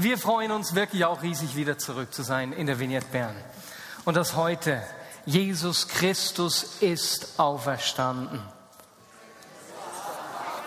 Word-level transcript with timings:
Wir 0.00 0.16
freuen 0.16 0.52
uns 0.52 0.76
wirklich 0.76 1.04
auch 1.04 1.22
riesig, 1.22 1.56
wieder 1.56 1.76
zurück 1.76 2.14
zu 2.14 2.22
sein 2.22 2.52
in 2.52 2.68
der 2.68 2.78
Vignette 2.78 3.08
Bern. 3.10 3.34
Und 4.04 4.16
das 4.16 4.36
heute, 4.36 4.80
Jesus 5.26 5.88
Christus 5.88 6.76
ist 6.78 7.36
auferstanden. 7.36 8.40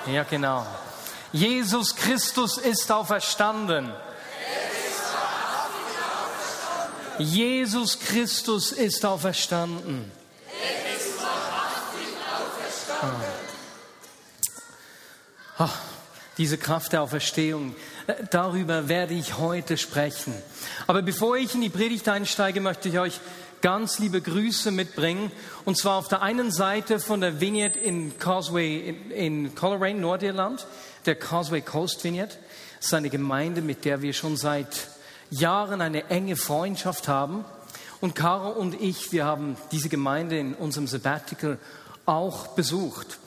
Ja, 0.07 0.23
genau. 0.23 0.65
Jesus 1.31 1.95
Christus 1.95 2.57
ist 2.57 2.91
auferstanden. 2.91 3.93
Jesus 7.17 7.99
Christus 7.99 8.73
ist 8.73 9.05
auferstanden. 9.05 10.11
Oh, 15.57 15.69
diese 16.37 16.57
Kraft 16.57 16.93
der 16.93 17.01
Auferstehung, 17.01 17.75
äh, 18.07 18.13
darüber 18.29 18.87
werde 18.87 19.13
ich 19.13 19.37
heute 19.37 19.77
sprechen. 19.77 20.33
Aber 20.87 21.01
bevor 21.01 21.37
ich 21.37 21.55
in 21.55 21.61
die 21.61 21.69
Predigt 21.69 22.07
einsteige, 22.07 22.61
möchte 22.61 22.89
ich 22.89 22.99
euch 22.99 23.19
ganz 23.61 23.99
liebe 23.99 24.21
Grüße 24.21 24.71
mitbringen. 24.71 25.31
Und 25.65 25.77
zwar 25.77 25.97
auf 25.97 26.07
der 26.07 26.21
einen 26.21 26.51
Seite 26.51 26.99
von 26.99 27.21
der 27.21 27.39
Vineyard 27.39 27.75
in 27.75 28.17
Causeway 28.17 28.79
in, 28.79 29.11
in 29.11 29.55
Coleraine, 29.55 29.99
Nordirland, 29.99 30.65
der 31.05 31.15
Causeway 31.15 31.61
Coast 31.61 32.03
Vineyard. 32.03 32.37
Das 32.77 32.87
ist 32.87 32.93
eine 32.93 33.09
Gemeinde, 33.09 33.61
mit 33.61 33.85
der 33.85 34.01
wir 34.01 34.13
schon 34.13 34.37
seit 34.37 34.87
Jahren 35.29 35.81
eine 35.81 36.09
enge 36.09 36.35
Freundschaft 36.35 37.07
haben. 37.07 37.45
Und 38.01 38.15
Caro 38.15 38.49
und 38.49 38.81
ich, 38.81 39.11
wir 39.11 39.25
haben 39.25 39.55
diese 39.71 39.89
Gemeinde 39.89 40.39
in 40.39 40.55
unserem 40.55 40.87
Sabbatical 40.87 41.59
auch 42.07 42.47
besucht. 42.47 43.19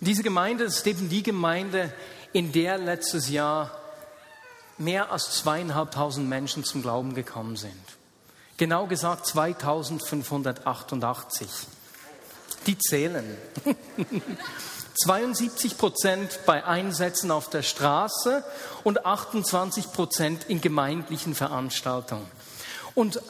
Diese 0.00 0.22
Gemeinde 0.22 0.64
ist 0.64 0.86
eben 0.86 1.08
die 1.08 1.22
Gemeinde, 1.22 1.92
in 2.32 2.52
der 2.52 2.78
letztes 2.78 3.28
Jahr 3.30 3.70
mehr 4.76 5.12
als 5.12 5.32
zweieinhalbtausend 5.32 6.28
Menschen 6.28 6.62
zum 6.64 6.82
Glauben 6.82 7.14
gekommen 7.14 7.56
sind. 7.56 7.72
Genau 8.56 8.86
gesagt 8.86 9.26
2588. 9.26 11.48
Die 12.66 12.78
zählen. 12.78 13.36
72 15.04 15.78
Prozent 15.78 16.40
bei 16.44 16.64
Einsätzen 16.64 17.30
auf 17.30 17.48
der 17.48 17.62
Straße 17.62 18.42
und 18.82 19.06
28 19.06 19.92
Prozent 19.92 20.46
in 20.48 20.60
gemeindlichen 20.60 21.36
Veranstaltungen. 21.36 22.26
Und 22.96 23.20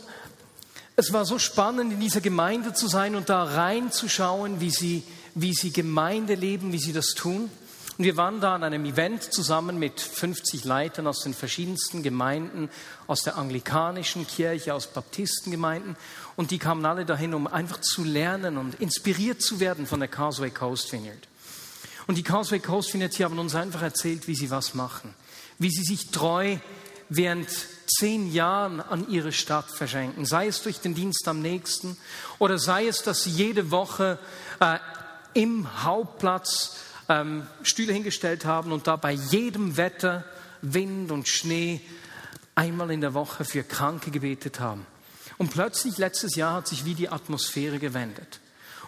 es 0.96 1.12
war 1.12 1.26
so 1.26 1.38
spannend, 1.38 1.92
in 1.92 2.00
dieser 2.00 2.22
Gemeinde 2.22 2.72
zu 2.72 2.88
sein 2.88 3.14
und 3.14 3.28
da 3.28 3.44
reinzuschauen, 3.44 4.60
wie 4.60 4.70
sie, 4.70 5.04
wie 5.34 5.52
sie 5.52 5.70
Gemeinde 5.70 6.34
leben, 6.34 6.72
wie 6.72 6.78
sie 6.78 6.94
das 6.94 7.08
tun. 7.08 7.50
Und 7.98 8.04
wir 8.04 8.16
waren 8.16 8.40
da 8.40 8.54
an 8.54 8.62
einem 8.62 8.84
Event 8.84 9.24
zusammen 9.24 9.76
mit 9.76 10.00
50 10.00 10.64
Leitern 10.64 11.08
aus 11.08 11.24
den 11.24 11.34
verschiedensten 11.34 12.04
Gemeinden, 12.04 12.70
aus 13.08 13.22
der 13.22 13.36
anglikanischen 13.36 14.24
Kirche, 14.24 14.72
aus 14.72 14.86
Baptistengemeinden. 14.86 15.96
Und 16.36 16.52
die 16.52 16.58
kamen 16.58 16.86
alle 16.86 17.04
dahin, 17.04 17.34
um 17.34 17.48
einfach 17.48 17.80
zu 17.80 18.04
lernen 18.04 18.56
und 18.56 18.76
inspiriert 18.76 19.42
zu 19.42 19.58
werden 19.58 19.84
von 19.84 19.98
der 19.98 20.08
Causeway 20.08 20.50
Coast 20.50 20.92
Vineyard. 20.92 21.26
Und 22.06 22.16
die 22.16 22.22
Causeway 22.22 22.60
Coast 22.60 22.94
Vineyard, 22.94 23.12
sie 23.12 23.24
haben 23.24 23.36
uns 23.36 23.56
einfach 23.56 23.82
erzählt, 23.82 24.28
wie 24.28 24.36
sie 24.36 24.48
was 24.48 24.74
machen, 24.74 25.12
wie 25.58 25.70
sie 25.70 25.82
sich 25.82 26.12
treu 26.12 26.56
während 27.08 27.48
zehn 27.98 28.32
Jahren 28.32 28.80
an 28.80 29.10
ihre 29.10 29.32
Stadt 29.32 29.72
verschenken, 29.72 30.24
sei 30.24 30.46
es 30.46 30.62
durch 30.62 30.78
den 30.78 30.94
Dienst 30.94 31.26
am 31.26 31.42
nächsten 31.42 31.96
oder 32.38 32.58
sei 32.58 32.86
es, 32.86 33.02
dass 33.02 33.24
sie 33.24 33.30
jede 33.30 33.72
Woche 33.72 34.20
äh, 34.60 34.78
im 35.34 35.82
Hauptplatz 35.82 36.76
ähm, 37.08 37.46
Stühle 37.62 37.92
hingestellt 37.92 38.44
haben 38.44 38.72
und 38.72 38.86
da 38.86 38.96
bei 38.96 39.12
jedem 39.12 39.76
Wetter, 39.76 40.24
Wind 40.62 41.10
und 41.10 41.28
Schnee 41.28 41.80
einmal 42.54 42.90
in 42.90 43.00
der 43.00 43.14
Woche 43.14 43.44
für 43.44 43.62
Kranke 43.62 44.10
gebetet 44.10 44.60
haben. 44.60 44.86
Und 45.38 45.50
plötzlich 45.50 45.98
letztes 45.98 46.34
Jahr 46.34 46.54
hat 46.54 46.68
sich 46.68 46.84
wie 46.84 46.94
die 46.94 47.08
Atmosphäre 47.08 47.78
gewendet. 47.78 48.40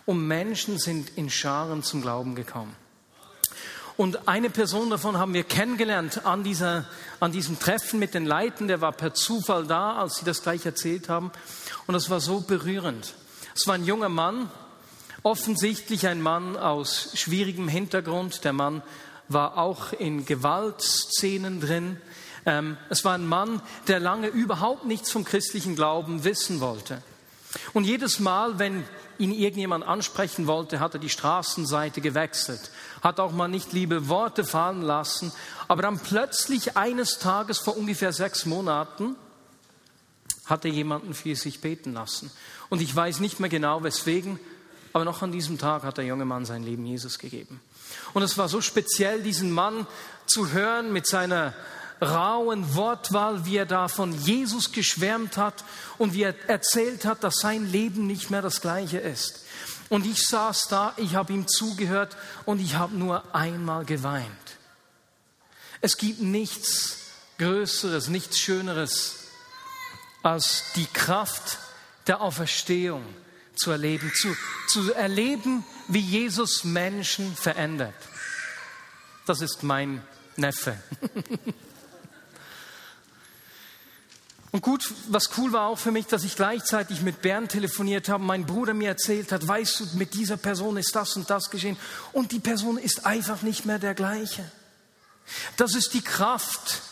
Und 0.05 0.27
Menschen 0.27 0.79
sind 0.79 1.17
in 1.17 1.31
Scharen 1.31 1.83
zum 1.83 2.03
Glauben 2.03 2.35
gekommen. 2.35 2.75
Und 3.97 4.29
eine 4.29 4.51
Person 4.51 4.91
davon 4.91 5.19
haben 5.19 5.35
wir 5.35 5.45
kennengelernt 5.45 6.25
an, 6.25 6.43
dieser, 6.43 6.87
an 7.21 7.33
diesem 7.33 7.59
Treffen 7.59 8.01
mit 8.01 8.15
den 8.15 8.27
Leuten. 8.27 8.67
Der 8.67 8.81
war 8.81 8.93
per 8.93 9.15
Zufall 9.15 9.67
da, 9.67 9.99
als 9.99 10.17
sie 10.17 10.25
das 10.25 10.43
gleich 10.43 10.65
erzählt 10.65 11.09
haben. 11.09 11.31
Und 11.87 11.93
das 11.95 12.09
war 12.09 12.21
so 12.21 12.41
berührend. 12.41 13.15
Es 13.55 13.67
war 13.67 13.75
ein 13.75 13.85
junger 13.85 14.09
Mann, 14.09 14.51
offensichtlich 15.23 16.07
ein 16.07 16.23
Mann 16.23 16.57
aus 16.57 17.11
schwierigem 17.15 17.69
Hintergrund. 17.69 18.45
Der 18.45 18.53
Mann 18.53 18.83
war 19.29 19.59
auch 19.59 19.93
in 19.93 20.25
Gewaltszenen 20.25 21.61
drin. 21.61 22.01
Ähm, 22.47 22.77
es 22.89 23.05
war 23.05 23.15
ein 23.15 23.27
Mann, 23.27 23.63
der 23.87 24.01
lange 24.01 24.29
überhaupt 24.29 24.85
nichts 24.85 25.11
vom 25.11 25.25
christlichen 25.25 25.77
Glauben 25.77 26.25
wissen 26.25 26.61
wollte. 26.61 27.03
Und 27.73 27.85
jedes 27.85 28.21
Mal, 28.21 28.59
wenn 28.59 28.85
ihn 29.19 29.33
irgendjemand 29.33 29.85
ansprechen 29.85 30.47
wollte, 30.47 30.81
hat 30.81 30.95
er 30.95 31.01
die 31.01 31.11
Straßenseite 31.11 32.01
gewechselt, 32.01 32.71
hat 33.03 33.21
auch 33.21 33.33
mal 33.33 33.49
nicht 33.49 33.73
liebe 33.73 34.09
Worte 34.09 34.45
fallen 34.45 34.83
lassen, 34.83 35.33
aber 35.69 35.83
dann 35.83 35.99
plötzlich 35.99 36.77
eines 36.77 37.19
Tages 37.19 37.59
vor 37.59 37.77
ungefähr 37.77 38.13
sechs 38.13 38.47
Monaten 38.47 39.17
hat 40.47 40.65
er 40.65 40.71
jemanden 40.71 41.15
für 41.15 41.37
sich 41.37 41.61
beten 41.61 41.93
lassen. 41.93 42.31
Und 42.71 42.81
ich 42.81 42.95
weiß 42.95 43.21
nicht 43.21 43.41
mehr 43.41 43.51
genau 43.51 43.83
weswegen, 43.85 44.41
aber 44.93 45.05
noch 45.05 45.23
an 45.23 45.33
diesem 45.33 45.59
Tag 45.59 45.83
hat 45.83 45.99
der 45.99 46.05
junge 46.05 46.25
Mann 46.25 46.45
sein 46.45 46.63
Leben 46.63 46.85
Jesus 46.85 47.19
gegeben. 47.19 47.61
Und 48.13 48.23
es 48.23 48.39
war 48.39 48.49
so 48.49 48.61
speziell, 48.61 49.23
diesen 49.23 49.53
Mann 49.53 49.87
zu 50.27 50.53
hören 50.53 50.93
mit 50.93 51.07
seiner 51.07 51.55
rauen 52.03 52.75
Wortwahl, 52.75 53.45
wie 53.45 53.57
er 53.57 53.67
da 53.67 53.89
von 53.89 54.13
Jesus 54.13 54.73
geschwärmt 54.73 55.37
hat 55.37 55.65
und 55.99 56.15
wie 56.15 56.23
er 56.23 56.35
erzählt 56.49 57.05
hat, 57.05 57.23
dass 57.23 57.37
sein 57.37 57.71
Leben 57.71 58.07
nicht 58.07 58.31
mehr 58.31 58.43
das 58.43 58.61
gleiche 58.61 58.99
ist. 58.99 59.45
Und 59.89 60.07
ich 60.07 60.27
saß 60.27 60.69
da, 60.69 60.95
ich 60.97 61.15
habe 61.15 61.33
ihm 61.33 61.47
zugehört 61.47 62.17
und 62.47 62.61
ich 62.61 62.77
habe 62.77 62.97
nur 62.97 63.35
einmal 63.35 63.85
geweint. 63.85 64.27
Es 65.81 65.97
gibt 65.97 66.21
nichts 66.21 66.99
Größeres, 67.39 68.09
nichts 68.09 68.39
Schöneres 68.39 69.17
als 70.23 70.65
die 70.77 70.87
Kraft 70.87 71.59
der 72.07 72.21
Auferstehung 72.21 73.05
zu 73.61 73.71
erleben, 73.71 74.11
zu, 74.15 74.35
zu 74.69 74.93
erleben, 74.95 75.65
wie 75.89 76.01
Jesus 76.01 76.65
Menschen 76.65 77.37
verändert. 77.37 77.95
Das 79.27 79.41
ist 79.41 79.63
mein 79.63 80.03
Neffe. 80.37 80.77
Und 84.53 84.63
gut, 84.63 84.93
was 85.09 85.39
cool 85.39 85.53
war 85.53 85.69
auch 85.69 85.79
für 85.79 85.93
mich, 85.93 86.07
dass 86.07 86.25
ich 86.25 86.35
gleichzeitig 86.35 87.03
mit 87.03 87.23
Bernd 87.23 87.53
telefoniert 87.53 88.09
habe, 88.09 88.25
mein 88.25 88.47
Bruder 88.47 88.75
mir 88.75 88.89
erzählt 88.89 89.31
hat, 89.31 89.47
weißt 89.47 89.81
du, 89.81 89.87
mit 89.97 90.15
dieser 90.15 90.37
Person 90.37 90.77
ist 90.77 90.97
das 90.97 91.15
und 91.17 91.31
das 91.31 91.51
geschehen. 91.51 91.77
Und 92.13 92.33
die 92.33 92.41
Person 92.41 92.77
ist 92.77 93.07
einfach 93.07 93.43
nicht 93.43 93.65
mehr 93.65 93.79
der 93.79 93.95
gleiche. 93.95 94.51
Das 95.57 95.77
ist 95.77 95.95
die 95.95 96.03
Kraft 96.03 96.83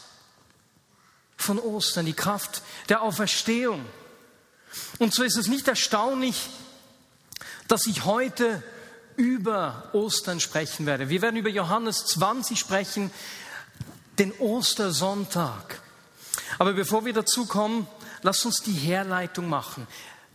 von 1.37 1.59
Ostern, 1.59 2.06
die 2.06 2.12
Kraft 2.12 2.62
der 2.89 3.03
Auferstehung. 3.03 3.85
Und 4.99 5.15
so 5.15 5.23
ist 5.23 5.37
es 5.37 5.49
nicht 5.49 5.69
erstaunlich, 5.69 6.49
dass 7.69 7.87
ich 7.87 8.05
heute 8.05 8.62
über 9.17 9.91
Ostern 9.93 10.41
sprechen 10.41 10.87
werde. 10.87 11.09
Wir 11.09 11.23
werden 11.23 11.37
über 11.37 11.51
Johannes 11.51 12.06
20 12.06 12.59
sprechen, 12.59 13.11
den 14.19 14.33
Ostersonntag. 14.39 15.81
Aber 16.59 16.73
bevor 16.73 17.05
wir 17.05 17.12
dazu 17.12 17.47
kommen, 17.47 17.87
lasst 18.23 18.47
uns 18.47 18.62
die 18.62 18.73
Herleitung 18.73 19.49
machen. 19.49 19.87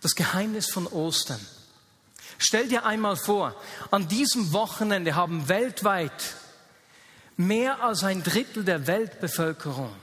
Das 0.02 0.16
Geheimnis 0.16 0.70
von 0.70 0.86
Ostern. 0.88 1.40
Stell 2.38 2.68
dir 2.68 2.86
einmal 2.86 3.16
vor, 3.16 3.56
an 3.90 4.08
diesem 4.08 4.52
Wochenende 4.54 5.16
haben 5.16 5.48
weltweit 5.48 6.36
mehr 7.38 7.82
als 7.82 8.04
ein 8.04 8.22
Drittel 8.22 8.64
der 8.64 8.86
Weltbevölkerung 8.86 9.94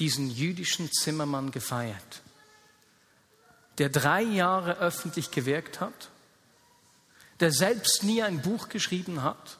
diesen 0.00 0.30
jüdischen 0.30 0.90
Zimmermann 0.90 1.52
gefeiert, 1.52 2.22
der 3.78 3.90
drei 3.90 4.22
Jahre 4.22 4.78
öffentlich 4.78 5.30
gewirkt 5.30 5.80
hat, 5.80 6.10
der 7.38 7.52
selbst 7.52 8.02
nie 8.02 8.22
ein 8.22 8.42
Buch 8.42 8.68
geschrieben 8.68 9.22
hat, 9.22 9.58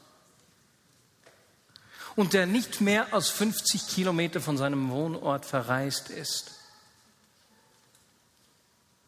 und 2.16 2.32
der 2.32 2.46
nicht 2.46 2.80
mehr 2.80 3.14
als 3.14 3.30
50 3.30 3.88
Kilometer 3.88 4.40
von 4.40 4.58
seinem 4.58 4.90
Wohnort 4.90 5.46
verreist 5.46 6.10
ist. 6.10 6.50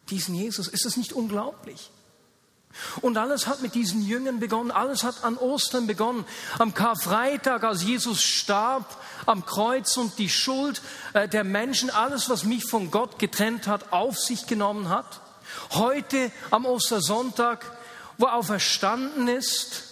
Diesen 0.08 0.34
Jesus, 0.34 0.68
ist 0.68 0.86
es 0.86 0.96
nicht 0.96 1.12
unglaublich? 1.12 1.90
Und 3.00 3.16
alles 3.18 3.46
hat 3.46 3.62
mit 3.62 3.74
diesen 3.74 4.02
Jüngern 4.02 4.40
begonnen, 4.40 4.70
alles 4.70 5.04
hat 5.04 5.24
an 5.24 5.36
Ostern 5.36 5.86
begonnen. 5.86 6.24
Am 6.58 6.74
Karfreitag, 6.74 7.64
als 7.64 7.82
Jesus 7.82 8.22
starb 8.22 8.96
am 9.26 9.44
Kreuz 9.44 9.96
und 9.96 10.18
die 10.18 10.30
Schuld 10.30 10.80
äh, 11.12 11.28
der 11.28 11.44
Menschen, 11.44 11.90
alles, 11.90 12.28
was 12.28 12.44
mich 12.44 12.64
von 12.64 12.90
Gott 12.90 13.18
getrennt 13.18 13.66
hat, 13.66 13.92
auf 13.92 14.18
sich 14.18 14.46
genommen 14.46 14.88
hat. 14.88 15.20
Heute 15.72 16.32
am 16.50 16.64
Ostersonntag, 16.64 17.64
wo 18.18 18.26
er 18.26 18.34
auferstanden 18.34 19.28
ist 19.28 19.84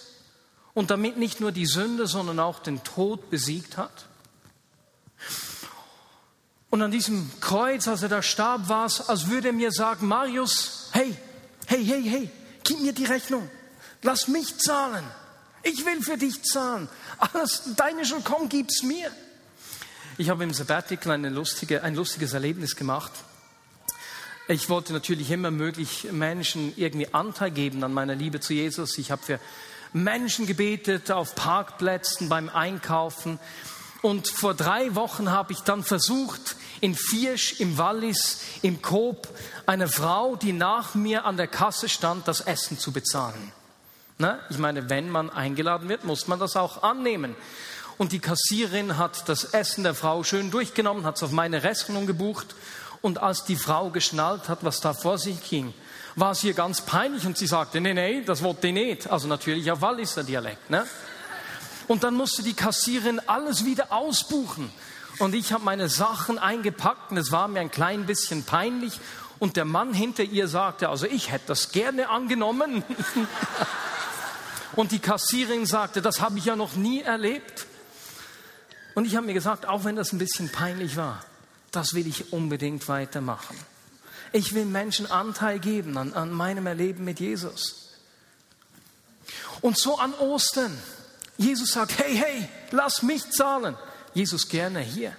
und 0.73 0.89
damit 0.89 1.17
nicht 1.17 1.39
nur 1.39 1.51
die 1.51 1.65
Sünde, 1.65 2.07
sondern 2.07 2.39
auch 2.39 2.59
den 2.59 2.83
Tod 2.83 3.29
besiegt 3.29 3.77
hat. 3.77 4.07
Und 6.69 6.81
an 6.81 6.89
diesem 6.91 7.29
Kreuz, 7.41 7.87
als 7.87 8.01
er 8.01 8.09
da 8.09 8.21
starb, 8.21 8.69
war 8.69 8.85
es, 8.85 9.09
als 9.09 9.29
würde 9.29 9.49
er 9.49 9.53
mir 9.53 9.71
sagen, 9.71 10.07
Marius, 10.07 10.89
hey, 10.93 11.15
hey, 11.67 11.85
hey, 11.85 12.03
hey, 12.03 12.31
gib 12.63 12.79
mir 12.81 12.93
die 12.93 13.05
Rechnung. 13.05 13.49
Lass 14.03 14.27
mich 14.27 14.57
zahlen. 14.57 15.05
Ich 15.63 15.85
will 15.85 16.01
für 16.01 16.17
dich 16.17 16.43
zahlen. 16.43 16.89
Alles, 17.19 17.63
deine 17.75 18.05
schon 18.05 18.23
komm, 18.23 18.49
gib's 18.49 18.83
mir. 18.83 19.11
Ich 20.17 20.29
habe 20.29 20.43
im 20.43 20.53
Sabbatical 20.53 21.13
eine 21.13 21.29
lustige, 21.29 21.83
ein 21.83 21.95
lustiges 21.95 22.33
Erlebnis 22.33 22.75
gemacht. 22.75 23.11
Ich 24.47 24.69
wollte 24.69 24.91
natürlich 24.91 25.31
immer 25.31 25.51
möglich 25.51 26.07
Menschen 26.11 26.73
irgendwie 26.75 27.13
Anteil 27.13 27.51
geben 27.51 27.83
an 27.83 27.93
meiner 27.93 28.15
Liebe 28.15 28.39
zu 28.39 28.53
Jesus. 28.53 28.97
Ich 28.97 29.11
habe 29.11 29.21
für 29.21 29.39
Menschen 29.93 30.47
gebetet 30.47 31.11
auf 31.11 31.35
Parkplätzen 31.35 32.27
beim 32.27 32.49
Einkaufen. 32.49 33.39
Und 34.01 34.27
vor 34.27 34.55
drei 34.55 34.95
Wochen 34.95 35.29
habe 35.29 35.53
ich 35.53 35.59
dann 35.59 35.83
versucht, 35.83 36.55
in 36.81 36.95
Viersch, 36.95 37.59
im 37.59 37.77
Wallis, 37.77 38.41
im 38.63 38.81
Coop, 38.81 39.27
einer 39.71 39.87
Frau, 39.87 40.35
die 40.35 40.51
nach 40.51 40.95
mir 40.95 41.23
an 41.23 41.37
der 41.37 41.47
Kasse 41.47 41.87
stand, 41.87 42.27
das 42.27 42.41
Essen 42.41 42.77
zu 42.77 42.91
bezahlen. 42.91 43.53
Na, 44.17 44.39
ich 44.49 44.57
meine, 44.57 44.89
wenn 44.89 45.09
man 45.09 45.29
eingeladen 45.29 45.87
wird, 45.87 46.03
muss 46.03 46.27
man 46.27 46.39
das 46.39 46.57
auch 46.57 46.83
annehmen. 46.83 47.37
Und 47.97 48.11
die 48.11 48.19
Kassierin 48.19 48.97
hat 48.97 49.29
das 49.29 49.45
Essen 49.45 49.85
der 49.85 49.95
Frau 49.95 50.25
schön 50.25 50.51
durchgenommen, 50.51 51.05
hat 51.05 51.15
es 51.15 51.23
auf 51.23 51.31
meine 51.31 51.63
Rechnung 51.63 52.05
gebucht. 52.05 52.53
Und 53.01 53.23
als 53.23 53.45
die 53.45 53.55
Frau 53.55 53.89
geschnallt 53.91 54.49
hat, 54.49 54.59
was 54.65 54.81
da 54.81 54.93
vor 54.93 55.17
sich 55.17 55.41
ging, 55.49 55.73
war 56.17 56.31
es 56.31 56.43
ihr 56.43 56.53
ganz 56.53 56.81
peinlich 56.81 57.25
und 57.25 57.37
sie 57.37 57.47
sagte, 57.47 57.79
nee, 57.79 57.93
nee, 57.93 58.23
das 58.25 58.43
wollte 58.43 58.67
ich 58.67 58.73
nicht. 58.73 59.09
Also 59.09 59.29
natürlich 59.29 59.71
auf 59.71 59.79
Walliser 59.79 60.25
Dialekt. 60.25 60.69
Ne? 60.69 60.85
Und 61.87 62.03
dann 62.03 62.15
musste 62.15 62.43
die 62.43 62.55
Kassierin 62.55 63.21
alles 63.25 63.63
wieder 63.63 63.93
ausbuchen. 63.93 64.69
Und 65.19 65.35
ich 65.35 65.53
habe 65.53 65.63
meine 65.63 65.87
Sachen 65.87 66.39
eingepackt 66.39 67.11
und 67.11 67.17
es 67.17 67.31
war 67.31 67.47
mir 67.47 67.59
ein 67.59 67.71
klein 67.71 68.05
bisschen 68.05 68.43
peinlich. 68.43 68.99
Und 69.41 69.57
der 69.57 69.65
Mann 69.65 69.91
hinter 69.91 70.21
ihr 70.21 70.47
sagte, 70.47 70.89
also 70.89 71.07
ich 71.07 71.31
hätte 71.31 71.45
das 71.47 71.71
gerne 71.71 72.09
angenommen. 72.09 72.83
und 74.75 74.91
die 74.91 74.99
Kassierin 74.99 75.65
sagte, 75.65 76.03
das 76.03 76.21
habe 76.21 76.37
ich 76.37 76.45
ja 76.45 76.55
noch 76.55 76.75
nie 76.75 77.01
erlebt. 77.01 77.65
Und 78.93 79.05
ich 79.05 79.15
habe 79.15 79.25
mir 79.25 79.33
gesagt, 79.33 79.65
auch 79.65 79.83
wenn 79.83 79.95
das 79.95 80.13
ein 80.13 80.19
bisschen 80.19 80.51
peinlich 80.51 80.95
war, 80.95 81.25
das 81.71 81.95
will 81.95 82.05
ich 82.05 82.31
unbedingt 82.31 82.87
weitermachen. 82.87 83.57
Ich 84.31 84.53
will 84.53 84.65
Menschen 84.65 85.09
Anteil 85.09 85.57
geben 85.57 85.97
an, 85.97 86.13
an 86.13 86.31
meinem 86.31 86.67
Erleben 86.67 87.03
mit 87.03 87.19
Jesus. 87.19 87.95
Und 89.61 89.75
so 89.75 89.97
an 89.97 90.13
Ostern. 90.13 90.77
Jesus 91.37 91.71
sagt, 91.71 91.97
hey, 91.97 92.15
hey, 92.15 92.47
lass 92.69 93.01
mich 93.01 93.27
zahlen. 93.31 93.75
Jesus 94.13 94.49
gerne 94.49 94.81
hier. 94.81 95.17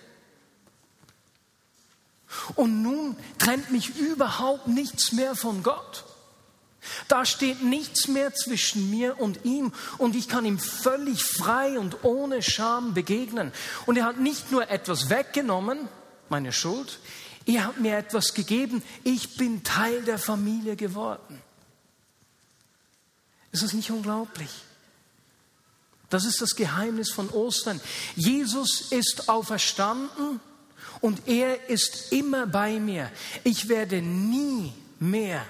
Und 2.56 2.82
nun 2.82 3.17
trennt 3.38 3.70
mich 3.70 3.96
überhaupt 3.96 4.69
nichts 4.69 5.12
mehr 5.12 5.34
von 5.34 5.62
Gott. 5.62 6.05
Da 7.06 7.25
steht 7.25 7.62
nichts 7.62 8.08
mehr 8.08 8.34
zwischen 8.34 8.90
mir 8.90 9.20
und 9.20 9.44
ihm 9.44 9.73
und 9.99 10.17
ich 10.17 10.29
kann 10.29 10.44
ihm 10.44 10.58
völlig 10.58 11.23
frei 11.23 11.79
und 11.79 12.05
ohne 12.05 12.43
Scham 12.43 12.93
begegnen. 12.93 13.52
Und 13.87 13.96
er 13.96 14.05
hat 14.05 14.19
nicht 14.19 14.50
nur 14.50 14.69
etwas 14.69 15.08
weggenommen, 15.08 15.88
meine 16.29 16.52
Schuld, 16.52 16.99
er 17.46 17.67
hat 17.67 17.81
mir 17.81 17.96
etwas 17.96 18.35
gegeben, 18.35 18.82
ich 19.05 19.37
bin 19.37 19.62
Teil 19.62 20.02
der 20.02 20.19
Familie 20.19 20.76
geworden. 20.76 21.40
Ist 23.52 23.62
das 23.62 23.75
nicht 23.75 23.90
unglaublich? 23.90 24.50
Das 26.08 26.25
ist 26.25 26.40
das 26.40 26.56
Geheimnis 26.56 27.11
von 27.11 27.31
Ostern. 27.31 27.81
Jesus 28.17 28.93
ist 28.93 29.28
auferstanden 29.28 30.40
und 31.02 31.28
er 31.28 31.69
ist 31.69 32.12
immer 32.12 32.46
bei 32.46 32.78
mir. 32.81 33.10
Ich 33.44 33.69
werde 33.69 34.00
nie 34.00 34.72
mehr 34.99 35.44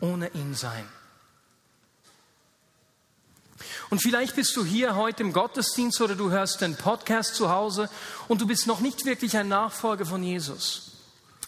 ohne 0.00 0.28
ihn 0.34 0.54
sein. 0.54 0.88
Und 3.90 4.02
vielleicht 4.02 4.36
bist 4.36 4.56
du 4.56 4.64
hier 4.64 4.96
heute 4.96 5.22
im 5.22 5.32
Gottesdienst 5.32 6.00
oder 6.00 6.14
du 6.14 6.30
hörst 6.30 6.60
den 6.60 6.76
Podcast 6.76 7.34
zu 7.34 7.50
Hause 7.50 7.88
und 8.26 8.40
du 8.40 8.46
bist 8.46 8.66
noch 8.66 8.80
nicht 8.80 9.04
wirklich 9.04 9.36
ein 9.36 9.48
Nachfolger 9.48 10.06
von 10.06 10.22
Jesus. 10.22 10.92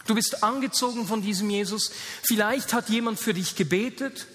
Du 0.07 0.15
bist 0.15 0.43
angezogen 0.43 1.05
von 1.07 1.21
diesem 1.21 1.49
Jesus. 1.49 1.91
Vielleicht 2.23 2.73
hat 2.73 2.89
jemand 2.89 3.19
für 3.19 3.33
dich 3.33 3.55
gebetet. 3.55 4.27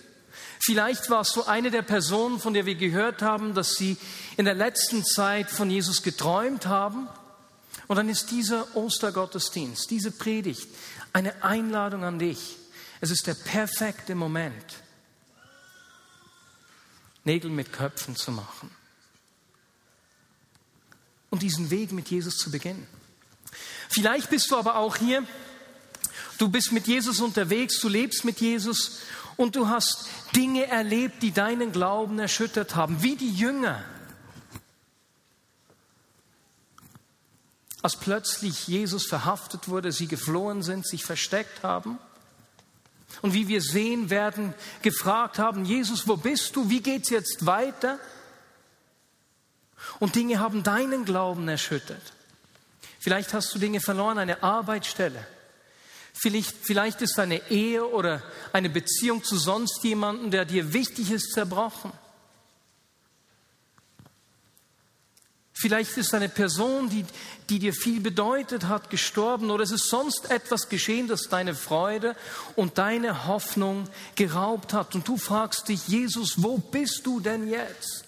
Vielleicht 0.61 1.11
warst 1.11 1.37
du 1.37 1.45
eine 1.45 1.71
der 1.71 1.83
Personen, 1.83 2.41
von 2.41 2.55
der 2.55 2.67
wir 2.67 2.77
gehört 2.77 3.23
haben, 3.23 3.55
dass 3.55 3.75
sie 3.75 3.97
in 4.37 4.45
der 4.45 4.55
letzten 4.55 5.05
Zeit 5.05 5.51
von 5.51 5.71
Jesus 5.71 6.03
geträumt 6.03 6.67
haben. 6.67 7.09
Und 7.89 7.97
dann 7.97 8.09
ist 8.09 8.31
dieser 8.31 8.77
Ostergottesdienst, 8.77 9.91
diese 9.91 10.11
Predigt 10.11 10.69
eine 11.13 11.43
Einladung 11.43 12.05
an 12.05 12.19
dich. 12.19 12.57
Es 13.01 13.11
ist 13.11 13.27
der 13.27 13.35
perfekte 13.35 14.15
Moment 14.15 14.83
Nägel 17.25 17.51
mit 17.51 17.73
Köpfen 17.73 18.15
zu 18.15 18.31
machen 18.31 18.71
und 21.31 21.43
diesen 21.43 21.71
Weg 21.71 21.93
mit 21.93 22.09
Jesus 22.09 22.37
zu 22.37 22.51
beginnen. 22.51 22.87
Vielleicht 23.89 24.31
bist 24.31 24.51
du 24.51 24.57
aber 24.57 24.77
auch 24.77 24.97
hier, 24.97 25.25
du 26.39 26.49
bist 26.49 26.73
mit 26.73 26.87
Jesus 26.87 27.21
unterwegs, 27.21 27.81
du 27.81 27.89
lebst 27.89 28.25
mit 28.25 28.41
Jesus 28.41 29.01
und 29.37 29.57
du 29.57 29.69
hast 29.69 30.09
Dinge 30.35 30.67
erlebt, 30.67 31.23
die 31.23 31.33
deinen 31.33 31.73
Glauben 31.73 32.19
erschüttert 32.19 32.77
haben, 32.77 33.03
wie 33.03 33.17
die 33.17 33.33
Jünger. 33.33 33.85
Als 37.83 37.97
plötzlich 37.97 38.69
Jesus 38.69 39.07
verhaftet 39.07 39.69
wurde, 39.69 39.93
sie 39.93 40.09
geflohen 40.09 40.63
sind, 40.63 40.87
sich 40.87 41.05
versteckt 41.05 41.63
haben 41.63 41.99
und 43.23 43.35
wie 43.35 43.49
wir 43.49 43.61
sehen 43.61 44.11
werden, 44.11 44.55
gefragt 44.83 45.39
haben, 45.39 45.65
Jesus, 45.65 46.09
wo 46.09 46.17
bist 46.17 46.57
du? 46.57 46.69
Wie 46.69 46.81
geht's 46.81 47.11
jetzt 47.11 47.47
weiter? 47.47 47.99
Und 50.01 50.15
Dinge 50.15 50.41
haben 50.41 50.63
deinen 50.63 51.05
Glauben 51.05 51.49
erschüttert. 51.49 52.03
Vielleicht 52.99 53.33
hast 53.35 53.55
du 53.55 53.59
Dinge 53.59 53.81
verloren, 53.81 54.19
eine 54.19 54.43
Arbeitsstelle. 54.43 55.27
Vielleicht, 56.13 56.55
vielleicht 56.63 57.03
ist 57.03 57.19
deine 57.19 57.51
Ehe 57.51 57.87
oder 57.87 58.23
eine 58.53 58.71
Beziehung 58.71 59.23
zu 59.23 59.37
sonst 59.37 59.85
jemandem, 59.85 60.31
der 60.31 60.45
dir 60.45 60.73
wichtig 60.73 61.11
ist, 61.11 61.33
zerbrochen. 61.33 61.93
Vielleicht 65.67 65.97
ist 65.97 66.15
eine 66.15 66.29
Person, 66.29 66.89
die, 66.91 67.05
die 67.49 67.59
dir 67.59 67.73
viel 67.73 67.99
bedeutet 67.99 68.69
hat, 68.69 68.89
gestorben 68.89 69.51
oder 69.51 69.65
es 69.65 69.73
ist 69.73 69.89
sonst 69.89 70.31
etwas 70.31 70.69
geschehen, 70.69 71.09
das 71.09 71.23
deine 71.23 71.57
Freude 71.57 72.15
und 72.55 72.79
deine 72.79 73.27
Hoffnung 73.27 73.89
geraubt 74.15 74.73
hat. 74.73 74.95
Und 74.95 75.09
du 75.09 75.17
fragst 75.17 75.69
dich, 75.69 75.89
Jesus, 75.89 76.41
wo 76.41 76.59
bist 76.59 77.01
du 77.03 77.19
denn 77.19 77.49
jetzt? 77.49 78.05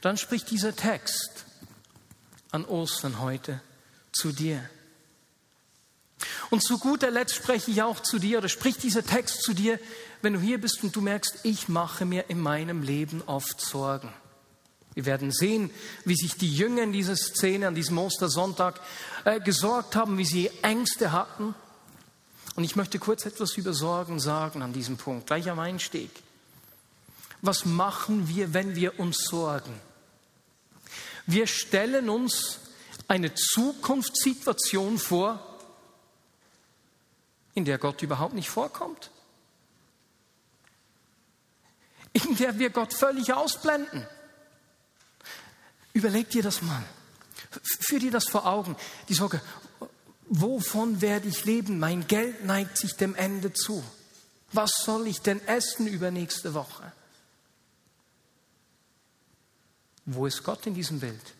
Dann 0.00 0.16
spricht 0.16 0.50
dieser 0.50 0.74
Text 0.74 1.44
an 2.50 2.64
Ostern 2.64 3.20
heute 3.20 3.60
zu 4.10 4.32
dir. 4.32 4.68
Und 6.50 6.64
zu 6.64 6.80
guter 6.80 7.12
Letzt 7.12 7.36
spreche 7.36 7.70
ich 7.70 7.82
auch 7.82 8.00
zu 8.00 8.18
dir 8.18 8.38
oder 8.38 8.48
spricht 8.48 8.82
dieser 8.82 9.06
Text 9.06 9.44
zu 9.44 9.54
dir, 9.54 9.78
wenn 10.22 10.32
du 10.32 10.40
hier 10.40 10.60
bist 10.60 10.82
und 10.82 10.96
du 10.96 11.00
merkst, 11.00 11.44
ich 11.44 11.68
mache 11.68 12.04
mir 12.04 12.28
in 12.28 12.40
meinem 12.40 12.82
Leben 12.82 13.22
oft 13.26 13.60
Sorgen. 13.60 14.12
Wir 14.98 15.06
werden 15.06 15.30
sehen, 15.30 15.70
wie 16.04 16.16
sich 16.16 16.34
die 16.34 16.52
Jünger 16.52 16.82
in 16.82 16.92
dieser 16.92 17.14
Szene 17.14 17.68
an 17.68 17.76
diesem 17.76 17.98
Ostersonntag 17.98 18.80
äh, 19.24 19.38
gesorgt 19.38 19.94
haben, 19.94 20.18
wie 20.18 20.24
sie 20.24 20.50
Ängste 20.62 21.12
hatten. 21.12 21.54
Und 22.56 22.64
ich 22.64 22.74
möchte 22.74 22.98
kurz 22.98 23.24
etwas 23.24 23.56
über 23.56 23.74
Sorgen 23.74 24.18
sagen 24.18 24.60
an 24.60 24.72
diesem 24.72 24.96
Punkt, 24.96 25.28
gleich 25.28 25.48
am 25.48 25.60
Einstieg. 25.60 26.10
Was 27.42 27.64
machen 27.64 28.26
wir, 28.26 28.52
wenn 28.54 28.74
wir 28.74 28.98
uns 28.98 29.18
sorgen? 29.18 29.72
Wir 31.26 31.46
stellen 31.46 32.10
uns 32.10 32.58
eine 33.06 33.32
Zukunftssituation 33.36 34.98
vor, 34.98 35.60
in 37.54 37.64
der 37.64 37.78
Gott 37.78 38.02
überhaupt 38.02 38.34
nicht 38.34 38.50
vorkommt. 38.50 39.12
In 42.12 42.34
der 42.34 42.58
wir 42.58 42.70
Gott 42.70 42.92
völlig 42.92 43.32
ausblenden. 43.32 44.08
Überleg 45.98 46.30
dir 46.30 46.44
das 46.44 46.62
mal. 46.62 46.84
Führ 47.80 47.98
dir 47.98 48.12
das 48.12 48.28
vor 48.28 48.46
Augen. 48.46 48.76
Die 49.08 49.14
Sorge, 49.14 49.40
wovon 50.28 51.00
werde 51.00 51.26
ich 51.26 51.44
leben? 51.44 51.80
Mein 51.80 52.06
Geld 52.06 52.44
neigt 52.44 52.78
sich 52.78 52.94
dem 52.94 53.16
Ende 53.16 53.52
zu. 53.52 53.82
Was 54.52 54.70
soll 54.84 55.08
ich 55.08 55.22
denn 55.22 55.44
essen 55.48 55.88
übernächste 55.88 56.54
Woche? 56.54 56.92
Wo 60.06 60.24
ist 60.26 60.44
Gott 60.44 60.68
in 60.68 60.74
diesem 60.74 61.00
Bild? 61.00 61.34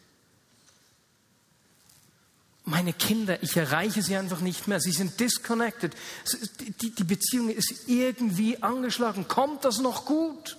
Meine 2.64 2.92
Kinder, 2.92 3.40
ich 3.40 3.56
erreiche 3.56 4.02
sie 4.02 4.16
einfach 4.16 4.40
nicht 4.40 4.66
mehr. 4.66 4.80
Sie 4.80 4.90
sind 4.90 5.20
disconnected. 5.20 5.94
Die, 6.82 6.90
die 6.90 7.04
Beziehung 7.04 7.48
ist 7.48 7.84
irgendwie 7.86 8.60
angeschlagen. 8.60 9.28
Kommt 9.28 9.64
das 9.64 9.78
noch 9.78 10.04
gut? 10.04 10.56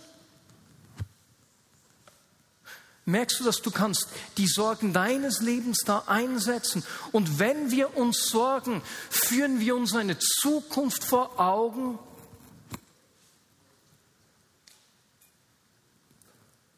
Merkst 3.06 3.40
du, 3.40 3.44
dass 3.44 3.62
du 3.62 3.72
kannst 3.72 4.08
die 4.38 4.48
Sorgen 4.48 4.94
deines 4.94 5.42
Lebens 5.42 5.80
da 5.86 6.04
einsetzen? 6.08 6.84
Und 7.12 7.40
wenn 7.40 7.72
wir 7.72 7.98
uns 7.98 8.28
sorgen, 8.28 8.84
führen 9.10 9.60
wir 9.60 9.76
uns 9.76 9.96
eine 9.96 10.20
Zukunft 10.20 11.04
vor 11.04 11.40
Augen, 11.40 11.98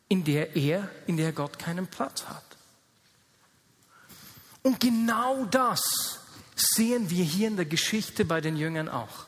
in 0.07 0.23
der 0.23 0.55
er, 0.55 0.89
in 1.07 1.17
der 1.17 1.31
Gott 1.31 1.57
keinen 1.59 1.87
Platz 1.87 2.25
hat. 2.25 2.43
Und 4.63 4.79
genau 4.79 5.45
das 5.45 5.81
sehen 6.55 7.09
wir 7.09 7.23
hier 7.23 7.47
in 7.47 7.55
der 7.55 7.65
Geschichte 7.65 8.25
bei 8.25 8.41
den 8.41 8.55
Jüngern 8.55 8.89
auch. 8.89 9.25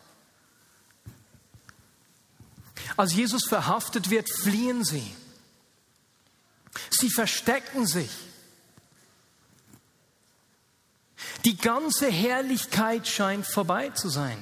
Als 2.95 3.13
Jesus 3.13 3.45
verhaftet 3.47 4.09
wird, 4.09 4.29
fliehen 4.29 4.83
sie. 4.83 5.15
Sie 7.03 7.09
verstecken 7.09 7.85
sich. 7.85 8.09
Die 11.43 11.57
ganze 11.57 12.09
Herrlichkeit 12.09 13.09
scheint 13.09 13.45
vorbei 13.45 13.89
zu 13.89 14.07
sein. 14.07 14.41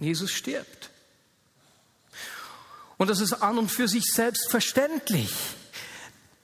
Jesus 0.00 0.32
stirbt. 0.32 0.90
Und 2.96 3.10
das 3.10 3.20
ist 3.20 3.32
an 3.32 3.58
und 3.58 3.70
für 3.70 3.86
sich 3.86 4.06
selbstverständlich. 4.06 5.32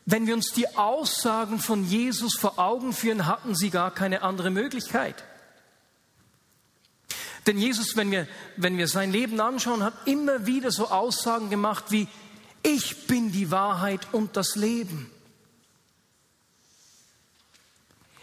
Wenn 0.06 0.28
wir 0.28 0.34
uns 0.34 0.52
die 0.52 0.76
Aussagen 0.76 1.58
von 1.58 1.84
Jesus 1.84 2.36
vor 2.36 2.60
Augen 2.60 2.92
führen, 2.92 3.26
hatten 3.26 3.56
sie 3.56 3.70
gar 3.70 3.92
keine 3.92 4.22
andere 4.22 4.50
Möglichkeit. 4.50 5.24
Denn 7.48 7.58
Jesus, 7.58 7.96
wenn 7.96 8.12
wir, 8.12 8.28
wenn 8.56 8.78
wir 8.78 8.86
sein 8.86 9.10
Leben 9.10 9.40
anschauen, 9.40 9.82
hat 9.82 10.06
immer 10.06 10.46
wieder 10.46 10.70
so 10.70 10.90
Aussagen 10.90 11.50
gemacht 11.50 11.86
wie, 11.88 12.06
ich 12.62 13.06
bin 13.06 13.32
die 13.32 13.50
Wahrheit 13.50 14.08
und 14.12 14.36
das 14.36 14.56
Leben. 14.56 15.10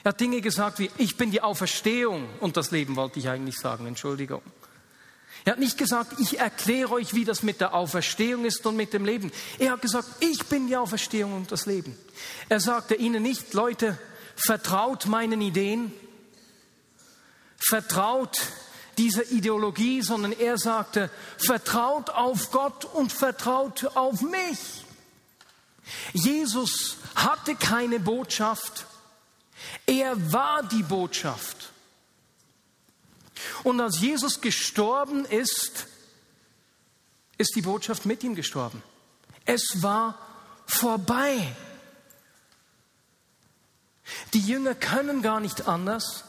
Er 0.04 0.10
hat 0.10 0.22
Dinge 0.22 0.42
gesagt 0.42 0.80
wie, 0.80 0.90
ich 0.98 1.18
bin 1.18 1.32
die 1.32 1.42
Auferstehung 1.42 2.30
und 2.40 2.56
das 2.56 2.72
Leben 2.72 2.96
wollte 2.96 3.20
ich 3.20 3.28
eigentlich 3.28 3.58
sagen, 3.58 3.88
Entschuldigung. 3.88 4.42
Er 5.44 5.54
hat 5.54 5.60
nicht 5.60 5.78
gesagt, 5.78 6.20
ich 6.20 6.40
erkläre 6.40 6.92
euch, 6.92 7.14
wie 7.14 7.26
das 7.26 7.44
mit 7.44 7.62
der 7.62 7.74
Auferstehung 7.74 8.46
ist 8.46 8.66
und 8.66 8.76
mit 8.76 8.94
dem 8.94 9.06
Leben. 9.06 9.32
Er 9.60 9.72
hat 9.72 9.82
gesagt, 9.82 10.08
ich 10.20 10.46
bin 10.46 10.68
die 10.68 10.78
Auferstehung 10.78 11.34
und 11.34 11.52
das 11.52 11.66
Leben. 11.66 11.98
Er 12.50 12.60
sagte 12.60 12.96
ihnen 12.96 13.24
nicht, 13.24 13.54
Leute, 13.54 13.98
vertraut 14.36 15.08
meinen 15.08 15.42
Ideen, 15.42 15.92
vertraut 17.58 18.40
dieser 18.98 19.30
Ideologie, 19.32 20.02
sondern 20.02 20.32
er 20.32 20.58
sagte, 20.58 21.10
vertraut 21.38 22.10
auf 22.10 22.52
Gott 22.52 22.86
und 22.86 23.12
vertraut 23.12 23.86
auf 23.96 24.22
mich. 24.22 24.86
Jesus 26.14 26.98
hatte 27.16 27.56
keine 27.56 28.00
Botschaft, 28.00 28.86
er 29.86 30.32
war 30.34 30.64
die 30.64 30.84
Botschaft. 30.84 31.72
Und 33.64 33.80
als 33.80 34.00
Jesus 34.00 34.42
gestorben 34.42 35.26
ist, 35.26 35.88
ist 37.38 37.56
die 37.56 37.62
Botschaft 37.62 38.06
mit 38.06 38.24
ihm 38.24 38.36
gestorben. 38.36 38.82
Es 39.46 39.82
war 39.82 40.18
vorbei. 40.66 41.56
Die 44.34 44.42
Jünger 44.42 44.76
können 44.76 45.22
gar 45.22 45.40
nicht 45.40 45.68
anders, 45.68 46.24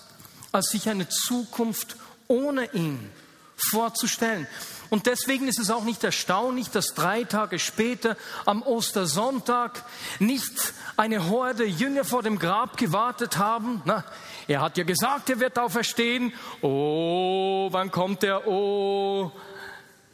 als 0.53 0.71
sich 0.71 0.89
eine 0.89 1.09
Zukunft 1.09 1.97
ohne 2.29 2.73
ihn 2.73 3.11
vorzustellen. 3.57 4.47
Und 4.91 5.07
deswegen 5.07 5.49
ist 5.49 5.59
es 5.59 5.71
auch 5.71 5.85
nicht 5.85 6.03
erstaunlich, 6.05 6.71
dass 6.71 6.95
drei 6.95 7.25
Tage 7.25 7.59
später 7.59 8.17
am 8.47 8.63
Ostersonntag 8.63 9.85
nicht 10.19 10.73
eine 10.97 11.29
Horde 11.29 11.65
Jünger 11.65 12.05
vor 12.05 12.23
dem 12.23 12.39
Grab 12.39 12.77
gewartet 12.77 13.37
haben. 13.37 13.83
Na, 13.85 14.05
er 14.47 14.63
hat 14.63 14.79
ja 14.79 14.85
gesagt, 14.85 15.29
er 15.29 15.41
wird 15.41 15.59
auferstehen. 15.59 16.33
Oh, 16.63 17.69
wann 17.71 17.91
kommt 17.91 18.25
er? 18.25 18.47
Oh, 18.47 19.31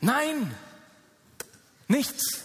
nein, 0.01 0.53
nichts. 1.87 2.44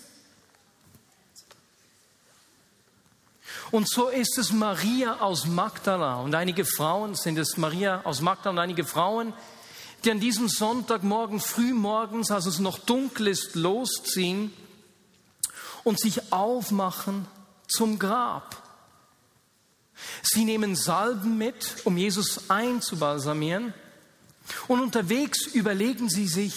Und 3.71 3.88
so 3.88 4.09
ist 4.09 4.38
es 4.38 4.51
Maria 4.51 5.19
aus 5.19 5.45
Magdala 5.45 6.15
und 6.21 6.33
einige 6.33 6.65
Frauen, 6.65 7.13
sind 7.15 7.38
es 7.38 7.57
Maria 7.57 8.01
aus 8.03 8.21
Magdala 8.21 8.51
und 8.51 8.59
einige 8.59 8.83
Frauen, 8.83 9.33
die 10.03 10.11
an 10.11 10.19
diesem 10.19 10.47
Sonntagmorgen 10.47 11.39
früh 11.39 11.73
morgens, 11.73 12.31
als 12.31 12.45
es 12.45 12.59
noch 12.59 12.79
dunkel 12.79 13.27
ist, 13.27 13.55
losziehen 13.55 14.53
und 15.83 15.99
sich 15.99 16.31
aufmachen 16.31 17.27
zum 17.67 17.99
Grab. 17.99 18.63
Sie 20.23 20.45
nehmen 20.45 20.75
Salben 20.75 21.38
mit, 21.38 21.75
um 21.83 21.97
Jesus 21.97 22.49
einzubalsamieren. 22.49 23.73
Und 24.67 24.81
unterwegs 24.81 25.45
überlegen 25.45 26.09
sie 26.09 26.27
sich, 26.27 26.55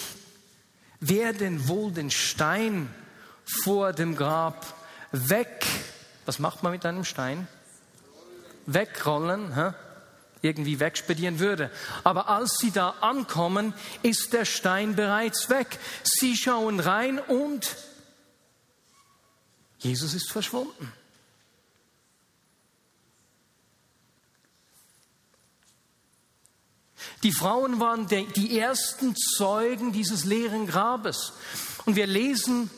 wer 1.00 1.32
denn 1.32 1.68
wohl 1.68 1.92
den 1.92 2.10
Stein 2.10 2.92
vor 3.44 3.92
dem 3.92 4.16
Grab 4.16 4.64
weg, 5.10 5.66
was 6.26 6.38
macht 6.38 6.62
man 6.62 6.72
mit 6.72 6.86
einem 6.86 7.04
Stein? 7.04 7.48
Wegrollen, 8.66 9.54
hä? 9.54 9.72
irgendwie 10.42 10.80
wegspedieren 10.80 11.38
würde. 11.38 11.70
Aber 12.04 12.28
als 12.28 12.58
sie 12.58 12.72
da 12.72 12.90
ankommen, 13.00 13.72
ist 14.02 14.32
der 14.32 14.44
Stein 14.44 14.96
bereits 14.96 15.48
weg. 15.48 15.78
Sie 16.02 16.36
schauen 16.36 16.80
rein 16.80 17.18
und 17.20 17.76
Jesus 19.78 20.14
ist 20.14 20.30
verschwunden. 20.30 20.92
Die 27.22 27.32
Frauen 27.32 27.78
waren 27.78 28.08
die 28.08 28.58
ersten 28.58 29.14
Zeugen 29.14 29.92
dieses 29.92 30.24
leeren 30.24 30.66
Grabes. 30.66 31.32
Und 31.84 31.94
wir 31.94 32.06
lesen 32.06 32.68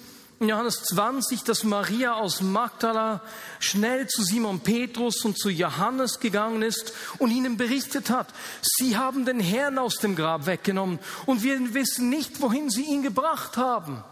in 0.40 0.48
Johannes 0.48 0.82
20, 0.82 1.44
dass 1.44 1.64
Maria 1.64 2.14
aus 2.14 2.40
Magdala 2.40 3.22
schnell 3.60 4.08
zu 4.08 4.22
Simon 4.22 4.60
Petrus 4.60 5.24
und 5.24 5.38
zu 5.38 5.48
Johannes 5.48 6.18
gegangen 6.20 6.62
ist 6.62 6.92
und 7.18 7.30
ihnen 7.30 7.56
berichtet 7.56 8.10
hat, 8.10 8.28
sie 8.62 8.96
haben 8.96 9.24
den 9.24 9.40
Herrn 9.40 9.78
aus 9.78 9.96
dem 9.98 10.16
Grab 10.16 10.46
weggenommen 10.46 10.98
und 11.26 11.42
wir 11.42 11.74
wissen 11.74 12.08
nicht, 12.08 12.40
wohin 12.40 12.68
sie 12.68 12.84
ihn 12.84 13.02
gebracht 13.02 13.56
haben. 13.56 14.02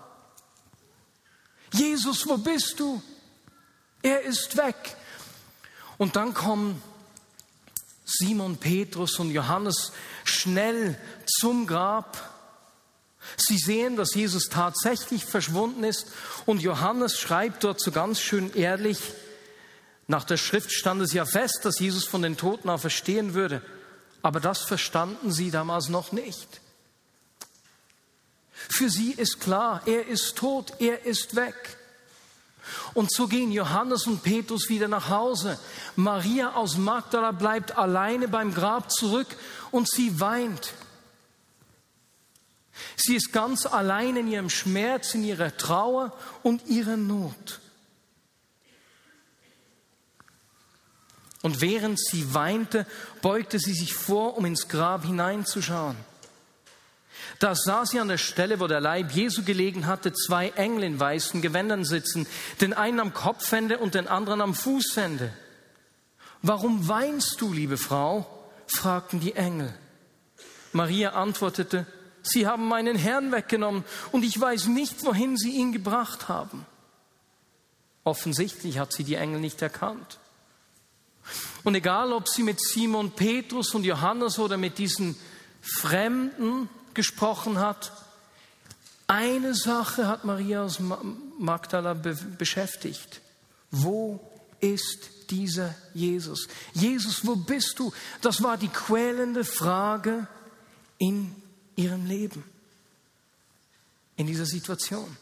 Jesus, 1.72 2.28
wo 2.28 2.36
bist 2.36 2.78
du? 2.78 3.02
Er 4.02 4.22
ist 4.22 4.56
weg. 4.56 4.96
Und 5.98 6.16
dann 6.16 6.34
kommen 6.34 6.82
Simon 8.04 8.56
Petrus 8.56 9.18
und 9.18 9.30
Johannes 9.30 9.92
schnell 10.24 10.98
zum 11.26 11.66
Grab 11.66 12.31
Sie 13.36 13.58
sehen, 13.58 13.96
dass 13.96 14.14
Jesus 14.14 14.48
tatsächlich 14.48 15.24
verschwunden 15.24 15.84
ist 15.84 16.06
und 16.46 16.62
Johannes 16.62 17.18
schreibt 17.18 17.64
dort 17.64 17.80
so 17.80 17.90
ganz 17.90 18.20
schön 18.20 18.52
ehrlich, 18.54 18.98
nach 20.06 20.24
der 20.24 20.36
Schrift 20.36 20.72
stand 20.72 21.00
es 21.00 21.12
ja 21.12 21.24
fest, 21.24 21.60
dass 21.62 21.78
Jesus 21.78 22.04
von 22.04 22.22
den 22.22 22.36
Toten 22.36 22.68
auferstehen 22.68 23.34
würde, 23.34 23.62
aber 24.20 24.40
das 24.40 24.62
verstanden 24.62 25.32
sie 25.32 25.50
damals 25.50 25.88
noch 25.88 26.12
nicht. 26.12 26.60
Für 28.68 28.90
sie 28.90 29.12
ist 29.12 29.40
klar, 29.40 29.82
er 29.86 30.06
ist 30.06 30.36
tot, 30.36 30.74
er 30.78 31.04
ist 31.04 31.34
weg. 31.34 31.76
Und 32.94 33.12
so 33.12 33.26
gehen 33.26 33.50
Johannes 33.50 34.06
und 34.06 34.22
Petrus 34.22 34.68
wieder 34.68 34.86
nach 34.86 35.08
Hause. 35.08 35.58
Maria 35.96 36.54
aus 36.54 36.76
Magdala 36.76 37.32
bleibt 37.32 37.76
alleine 37.76 38.28
beim 38.28 38.54
Grab 38.54 38.90
zurück 38.90 39.26
und 39.70 39.90
sie 39.90 40.20
weint. 40.20 40.74
Sie 42.96 43.16
ist 43.16 43.32
ganz 43.32 43.66
allein 43.66 44.16
in 44.16 44.28
ihrem 44.28 44.50
Schmerz, 44.50 45.14
in 45.14 45.24
ihrer 45.24 45.56
Trauer 45.56 46.16
und 46.42 46.66
ihrer 46.66 46.96
Not. 46.96 47.60
Und 51.42 51.60
während 51.60 51.98
sie 51.98 52.34
weinte, 52.34 52.86
beugte 53.20 53.58
sie 53.58 53.74
sich 53.74 53.94
vor, 53.94 54.38
um 54.38 54.44
ins 54.44 54.68
Grab 54.68 55.04
hineinzuschauen. 55.04 55.96
Da 57.40 57.54
sah 57.56 57.84
sie 57.84 57.98
an 57.98 58.08
der 58.08 58.18
Stelle, 58.18 58.60
wo 58.60 58.68
der 58.68 58.80
Leib 58.80 59.10
Jesu 59.12 59.42
gelegen 59.42 59.86
hatte, 59.86 60.12
zwei 60.12 60.50
Engel 60.50 60.84
in 60.84 61.00
weißen 61.00 61.42
Gewändern 61.42 61.84
sitzen, 61.84 62.26
den 62.60 62.72
einen 62.72 63.00
am 63.00 63.12
Kopfende 63.12 63.78
und 63.78 63.94
den 63.94 64.06
anderen 64.06 64.40
am 64.40 64.54
Fußende. 64.54 65.32
Warum 66.42 66.88
weinst 66.88 67.40
du, 67.40 67.52
liebe 67.52 67.76
Frau? 67.76 68.26
fragten 68.66 69.20
die 69.20 69.34
Engel. 69.34 69.74
Maria 70.72 71.10
antwortete, 71.10 71.86
Sie 72.22 72.46
haben 72.46 72.68
meinen 72.68 72.96
Herrn 72.96 73.32
weggenommen 73.32 73.84
und 74.12 74.24
ich 74.24 74.40
weiß 74.40 74.66
nicht, 74.66 75.04
wohin 75.04 75.36
Sie 75.36 75.50
ihn 75.52 75.72
gebracht 75.72 76.28
haben. 76.28 76.66
Offensichtlich 78.04 78.78
hat 78.78 78.92
sie 78.92 79.04
die 79.04 79.14
Engel 79.14 79.40
nicht 79.40 79.62
erkannt. 79.62 80.18
Und 81.62 81.74
egal, 81.76 82.12
ob 82.12 82.28
sie 82.28 82.42
mit 82.42 82.60
Simon 82.60 83.12
Petrus 83.12 83.74
und 83.74 83.84
Johannes 83.84 84.38
oder 84.38 84.56
mit 84.56 84.78
diesen 84.78 85.16
Fremden 85.60 86.68
gesprochen 86.94 87.58
hat, 87.58 87.92
eine 89.06 89.54
Sache 89.54 90.08
hat 90.08 90.24
Maria 90.24 90.64
aus 90.64 90.80
Magdala 91.38 91.94
be 91.94 92.14
beschäftigt. 92.38 93.20
Wo 93.70 94.20
ist 94.58 95.30
dieser 95.30 95.74
Jesus? 95.94 96.48
Jesus, 96.72 97.24
wo 97.24 97.36
bist 97.36 97.78
du? 97.78 97.92
Das 98.20 98.42
war 98.42 98.56
die 98.56 98.68
quälende 98.68 99.44
Frage 99.44 100.26
in 100.98 101.34
ihrem 101.76 102.06
Leben, 102.06 102.44
in 104.16 104.26
dieser 104.26 104.46
Situation. 104.46 105.16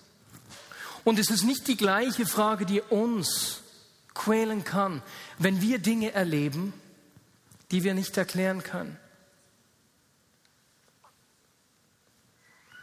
Und 1.04 1.18
es 1.18 1.30
ist 1.30 1.44
nicht 1.44 1.66
die 1.68 1.76
gleiche 1.76 2.26
Frage, 2.26 2.66
die 2.66 2.80
uns 2.80 3.62
quälen 4.14 4.64
kann, 4.64 5.02
wenn 5.38 5.60
wir 5.60 5.78
Dinge 5.78 6.12
erleben, 6.12 6.72
die 7.70 7.84
wir 7.84 7.94
nicht 7.94 8.16
erklären 8.16 8.62
können. 8.62 8.98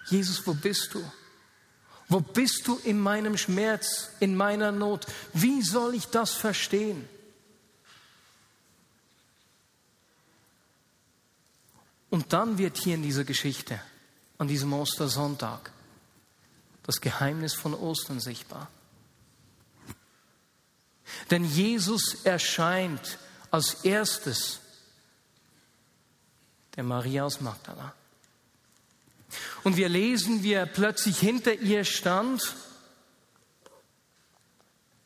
Jesus, 0.10 0.48
wo 0.48 0.54
bist 0.54 0.94
du? 0.94 1.04
Wo 2.10 2.22
bist 2.22 2.66
du 2.66 2.80
in 2.86 3.00
meinem 3.00 3.38
Schmerz, 3.38 4.12
in 4.22 4.36
meiner 4.36 4.72
Not? 4.72 5.06
Wie 5.34 5.62
soll 5.62 5.94
ich 5.94 6.06
das 6.06 6.32
verstehen? 6.32 7.08
Und 12.10 12.34
dann 12.34 12.58
wird 12.58 12.78
hier 12.78 12.96
in 12.96 13.04
dieser 13.04 13.24
Geschichte, 13.24 13.82
an 14.38 14.48
diesem 14.48 14.74
Ostersonntag, 14.74 15.72
das 16.84 17.02
Geheimnis 17.02 17.54
von 17.54 17.74
Ostern 17.74 18.20
sichtbar. 18.20 18.70
Denn 21.32 21.44
Jesus 21.44 22.24
erscheint 22.24 23.18
als 23.52 23.84
erstes 23.84 24.60
der 26.76 26.84
Maria 26.84 27.24
aus 27.24 27.42
Magdala. 27.42 27.94
Und 29.64 29.76
wir 29.76 29.90
lesen, 29.90 30.44
wie 30.44 30.54
er 30.54 30.66
plötzlich 30.66 31.20
hinter 31.20 31.54
ihr 31.54 31.84
stand. 31.84 32.56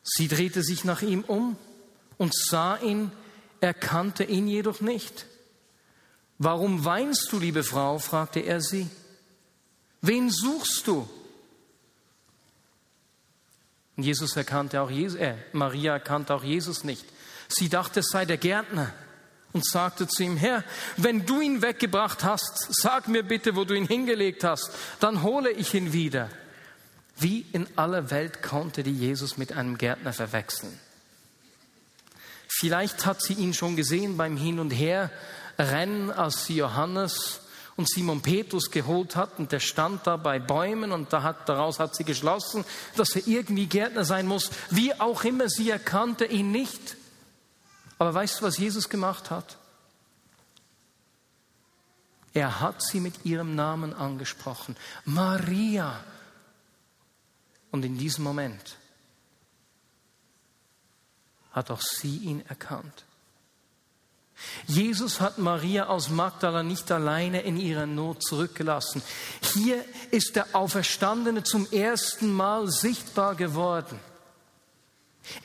Sie 0.03 0.27
drehte 0.27 0.62
sich 0.62 0.84
nach 0.84 1.01
ihm 1.01 1.24
um 1.24 1.58
und 2.17 2.36
sah 2.36 2.77
ihn, 2.77 3.12
erkannte 3.62 4.24
ihn 4.24 4.48
jedoch 4.48 4.81
nicht. 4.81 5.25
Warum 6.44 6.84
weinst 6.86 7.32
du, 7.32 7.38
liebe 7.38 7.64
Frau? 7.64 8.00
fragte 8.00 8.40
er 8.40 8.62
sie. 8.62 8.90
Wen 10.02 10.32
suchst 10.32 10.88
du? 10.88 11.08
Und 13.96 14.04
Jesus 14.04 14.36
erkannte 14.36 14.82
auch 14.82 14.90
Jesus, 14.90 15.20
äh, 15.20 15.36
Maria 15.54 15.94
erkannte 15.94 16.34
auch 16.34 16.44
Jesus 16.44 16.84
nicht. 16.84 17.06
Sie 17.48 17.70
dachte, 17.70 18.00
es 18.00 18.08
sei 18.08 18.26
der 18.26 18.38
Gärtner 18.38 18.92
und 19.54 19.64
sagte 19.64 20.08
zu 20.08 20.24
ihm, 20.24 20.36
Herr, 20.36 20.64
wenn 20.98 21.28
du 21.28 21.42
ihn 21.42 21.62
weggebracht 21.62 22.24
hast, 22.24 22.70
sag 22.72 23.08
mir 23.08 23.22
bitte, 23.22 23.56
wo 23.56 23.64
du 23.64 23.76
ihn 23.76 23.86
hingelegt 23.86 24.44
hast, 24.44 24.72
dann 25.00 25.22
hole 25.22 25.52
ich 25.52 25.76
ihn 25.76 25.94
wieder. 25.94 26.28
Wie 27.20 27.46
in 27.52 27.68
aller 27.76 28.10
Welt 28.10 28.42
konnte 28.42 28.82
die 28.82 28.98
Jesus 28.98 29.38
mit 29.38 29.54
einem 29.54 29.78
Gärtner 29.78 30.12
verwechseln? 30.12 30.76
Vielleicht 32.48 33.06
hat 33.06 33.22
sie 33.22 33.34
ihn 33.34 33.54
schon 33.54 33.76
gesehen 33.76 34.18
beim 34.18 34.38
Hin 34.38 34.58
und 34.58 34.72
Her 34.72 35.12
rennen, 35.58 36.12
als 36.12 36.46
sie 36.46 36.58
Johannes 36.58 37.41
und 37.75 37.89
Simon 37.89 38.22
Petrus 38.22 38.70
geholt 38.70 39.15
hat 39.15 39.39
und 39.39 39.51
der 39.51 39.60
stand 39.60 40.05
da 40.05 40.17
bei 40.17 40.39
Bäumen 40.39 40.91
und 40.91 41.12
da 41.13 41.24
hat, 41.24 41.48
daraus 41.48 41.79
hat 41.79 41.96
sie 41.96 42.03
geschlossen, 42.03 42.65
dass 42.96 43.15
er 43.15 43.27
irgendwie 43.27 43.67
Gärtner 43.67 44.05
sein 44.05 44.27
muss. 44.27 44.51
Wie 44.70 44.93
auch 45.00 45.24
immer, 45.24 45.50
sie 45.50 45.70
erkannte 45.70 46.25
ihn 46.25 46.51
nicht. 46.51 46.98
Aber 47.98 48.13
weißt 48.13 48.39
du, 48.39 48.46
was 48.46 48.58
Jesus 48.58 48.89
gemacht 48.89 49.31
hat? 49.31 49.58
Er 52.34 52.62
hat 52.62 52.81
sie 52.81 53.00
mit 53.00 53.25
ihrem 53.25 53.55
Namen 53.55 53.93
angesprochen. 53.93 54.75
Maria. 55.05 56.03
Und 57.72 57.86
in 57.86 57.98
diesem 57.98 58.24
Moment 58.24 58.77
hat 61.51 61.72
auch 61.72 61.81
sie 61.81 62.17
ihn 62.17 62.46
erkannt. 62.48 63.05
Jesus 64.68 65.20
hat 65.20 65.38
Maria 65.38 65.88
aus 65.88 66.10
Magdala 66.10 66.64
nicht 66.64 66.92
alleine 66.92 67.42
in 67.42 67.58
ihrer 67.58 67.86
Not 67.86 68.24
zurückgelassen. 68.24 69.01
Hier 69.54 69.84
ist 70.12 70.36
der 70.36 70.48
Auferstandene 70.54 71.44
zum 71.44 71.72
ersten 71.72 72.32
Mal 72.32 72.70
sichtbar 72.70 73.36
geworden. 73.36 74.00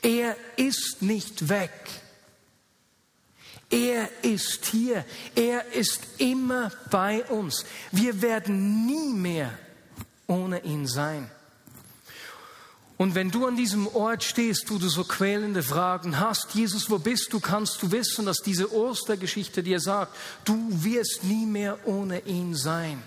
Er 0.01 0.35
ist 0.55 1.01
nicht 1.01 1.49
weg. 1.49 1.71
Er 3.69 4.09
ist 4.23 4.65
hier. 4.65 5.05
Er 5.35 5.73
ist 5.73 6.01
immer 6.17 6.71
bei 6.89 7.23
uns. 7.25 7.65
Wir 7.91 8.21
werden 8.21 8.85
nie 8.85 9.13
mehr 9.13 9.57
ohne 10.27 10.63
ihn 10.63 10.87
sein. 10.87 11.29
Und 12.97 13.13
wenn 13.13 13.29
du 13.29 13.45
an 13.45 13.55
diesem 13.55 13.87
Ort 13.87 14.23
stehst, 14.23 14.71
wo 14.71 14.79
du 14.79 14.89
so 14.89 15.03
quälende 15.03 15.61
Fragen 15.61 16.19
hast, 16.19 16.55
Jesus, 16.55 16.89
wo 16.89 16.97
bist 16.97 17.31
du, 17.31 17.39
kannst 17.39 17.81
du 17.83 17.91
wissen, 17.91 18.25
dass 18.25 18.37
diese 18.37 18.73
Ostergeschichte 18.73 19.61
dir 19.61 19.79
sagt, 19.79 20.15
du 20.45 20.67
wirst 20.83 21.23
nie 21.23 21.45
mehr 21.45 21.77
ohne 21.85 22.21
ihn 22.21 22.55
sein. 22.55 23.01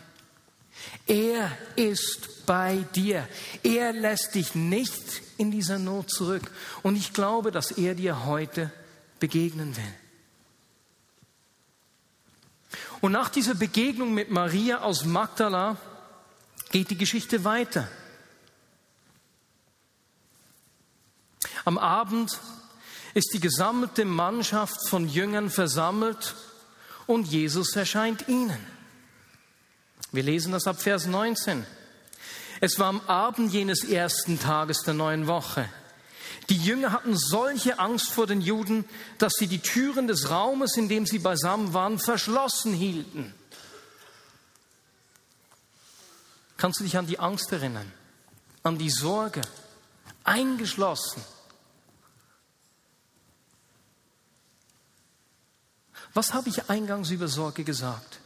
Er 1.07 1.51
ist 1.75 2.47
bei 2.47 2.87
dir. 2.95 3.29
Er 3.65 3.93
lässt 3.93 4.37
dich 4.37 4.55
nicht 4.55 5.23
in 5.39 5.51
dieser 5.51 5.79
Not 5.79 6.11
zurück. 6.11 6.51
Und 6.83 6.95
ich 6.97 7.13
glaube, 7.13 7.51
dass 7.51 7.73
er 7.73 7.97
dir 7.97 8.25
heute 8.27 8.73
begegnen 9.19 9.77
will. 9.77 9.95
Und 13.01 13.13
nach 13.13 13.29
dieser 13.29 13.55
Begegnung 13.55 14.15
mit 14.15 14.31
Maria 14.31 14.83
aus 14.83 15.05
Magdala 15.05 15.79
geht 16.71 16.91
die 16.91 16.99
Geschichte 16.99 17.45
weiter. 17.45 17.89
Am 21.71 21.79
Abend 21.79 22.37
ist 23.15 23.33
die 23.33 23.39
gesammelte 23.39 24.05
Mannschaft 24.05 24.89
von 24.89 25.09
Jüngern 25.09 25.51
versammelt 25.51 26.35
und 27.07 27.29
Jesus 27.29 27.77
erscheint 27.77 28.27
ihnen. 28.27 28.59
Wir 30.11 30.25
lesen 30.25 30.51
das 30.51 30.67
ab 30.67 30.83
Vers 30.83 31.07
19. 31.07 31.65
Es 32.61 32.81
war 32.81 32.89
am 32.89 33.01
Abend 33.03 33.53
jenes 33.53 33.85
ersten 33.85 34.41
Tages 34.41 34.83
der 34.83 34.95
neuen 34.95 35.29
Woche. 35.29 35.69
Die 36.49 36.57
Jünger 36.57 36.91
hatten 36.91 37.17
solche 37.17 37.79
Angst 37.79 38.11
vor 38.11 38.27
den 38.27 38.41
Juden, 38.41 38.85
dass 39.19 39.35
sie 39.35 39.47
die 39.47 39.61
Türen 39.61 40.09
des 40.09 40.29
Raumes, 40.29 40.77
in 40.77 40.89
dem 40.89 41.07
sie 41.07 41.21
beisammen 41.21 41.73
waren, 41.73 42.01
verschlossen 42.01 42.75
hielten. 42.75 43.33
Kannst 46.57 46.81
du 46.81 46.85
dich 46.85 46.99
an 46.99 47.07
die 47.07 47.21
Angst 47.21 47.53
erinnern? 47.53 47.93
An 48.65 48.77
die 48.77 48.91
Sorge? 48.91 49.43
Eingeschlossen. 50.25 51.23
Was 56.15 56.35
habe 56.35 56.49
ich 56.49 56.69
eingangs 56.69 57.11
über 57.11 57.29
Sorge 57.29 57.65
gesagt? 57.65 58.21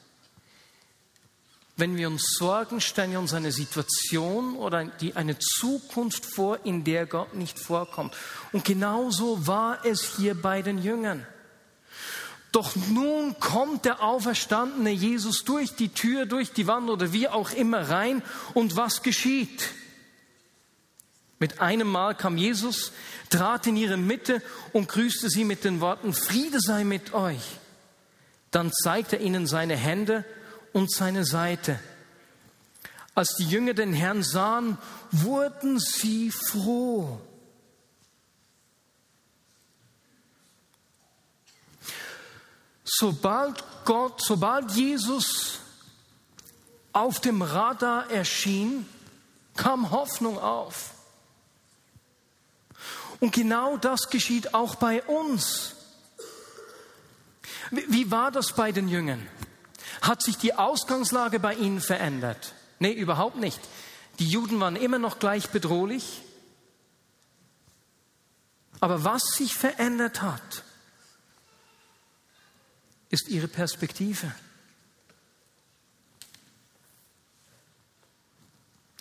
Wenn 1.77 1.97
wir 1.97 2.07
uns 2.07 2.37
sorgen, 2.39 2.81
stellen 2.81 3.11
wir 3.11 3.19
uns 3.19 3.35
eine 3.35 3.51
Situation 3.51 4.57
oder 4.57 4.89
eine 5.15 5.39
Zukunft 5.39 6.25
vor, 6.25 6.65
in 6.65 6.85
der 6.85 7.05
Gott 7.05 7.35
nicht 7.35 7.59
vorkommt. 7.59 8.15
Und 8.53 8.65
genauso 8.65 9.47
war 9.47 9.85
es 9.85 10.17
hier 10.17 10.41
bei 10.41 10.63
den 10.63 10.79
Jüngern. 10.79 11.27
Doch 12.53 12.77
nun 12.77 13.41
kommt 13.41 13.85
der 13.85 14.01
auferstandene 14.01 14.93
Jesus 14.93 15.43
durch 15.43 15.75
die 15.75 15.89
Tür, 15.89 16.27
durch 16.27 16.53
die 16.53 16.69
Wand 16.69 16.89
oder 16.89 17.13
wie 17.13 17.29
auch 17.29 17.51
immer 17.51 17.91
rein. 17.91 18.23
Und 18.55 18.77
was 18.77 19.03
geschieht? 19.03 19.71
Mit 21.41 21.61
einem 21.61 21.89
Mal 21.89 22.15
kam 22.15 22.37
Jesus, 22.37 22.93
trat 23.31 23.67
in 23.67 23.77
ihre 23.77 23.97
Mitte 23.97 24.41
und 24.73 24.89
grüßte 24.89 25.29
sie 25.29 25.43
mit 25.43 25.65
den 25.65 25.81
Worten, 25.81 26.15
Friede 26.15 26.61
sei 26.61 26.85
mit 26.85 27.13
euch. 27.13 27.43
Dann 28.55 28.71
zeigte 28.73 29.17
er 29.17 29.23
ihnen 29.23 29.49
seine 29.49 29.75
Hände 29.75 30.25
und 30.73 30.89
seine 30.89 31.25
Seite. 31.25 31.81
Als 33.13 33.35
die 33.35 33.49
Jünger 33.49 33.75
den 33.75 33.93
Herrn 33.93 34.23
sahen, 34.23 34.79
wurden 35.11 35.81
sie 35.81 36.31
froh. 36.31 37.21
Sobald 42.85 43.65
Gott, 43.85 44.23
sobald 44.23 44.71
Jesus 44.71 45.59
auf 46.93 47.19
dem 47.19 47.43
Radar 47.43 48.09
erschien, 48.09 48.89
kam 49.57 49.91
Hoffnung 49.91 50.39
auf. 50.39 50.95
Und 53.19 53.33
genau 53.33 53.79
das 53.79 54.11
geschieht 54.11 54.55
auch 54.55 54.77
bei 54.77 55.03
uns. 55.03 55.74
Wie 57.89 58.11
war 58.11 58.31
das 58.31 58.55
bei 58.55 58.73
den 58.73 58.89
Jüngern? 58.89 59.27
Hat 60.03 60.23
sich 60.23 60.37
die 60.37 60.55
Ausgangslage 60.55 61.41
bei 61.41 61.55
ihnen 61.55 61.81
verändert? 61.81 62.55
Nee, 62.79 62.93
überhaupt 62.93 63.37
nicht. 63.37 63.61
Die 64.19 64.29
Juden 64.29 64.61
waren 64.61 64.77
immer 64.77 64.99
noch 64.99 65.19
gleich 65.19 65.51
bedrohlich. 65.51 66.23
Aber 68.81 69.05
was 69.05 69.23
sich 69.37 69.55
verändert 69.55 70.21
hat, 70.21 70.63
ist 73.11 73.29
ihre 73.29 73.49
Perspektive. 73.49 74.33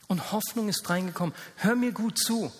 Und 0.07 0.31
Hoffnung 0.31 0.69
ist 0.69 0.89
reingekommen. 0.89 1.33
Hör 1.57 1.75
mir 1.75 1.91
gut 1.91 2.17
zu. 2.19 2.51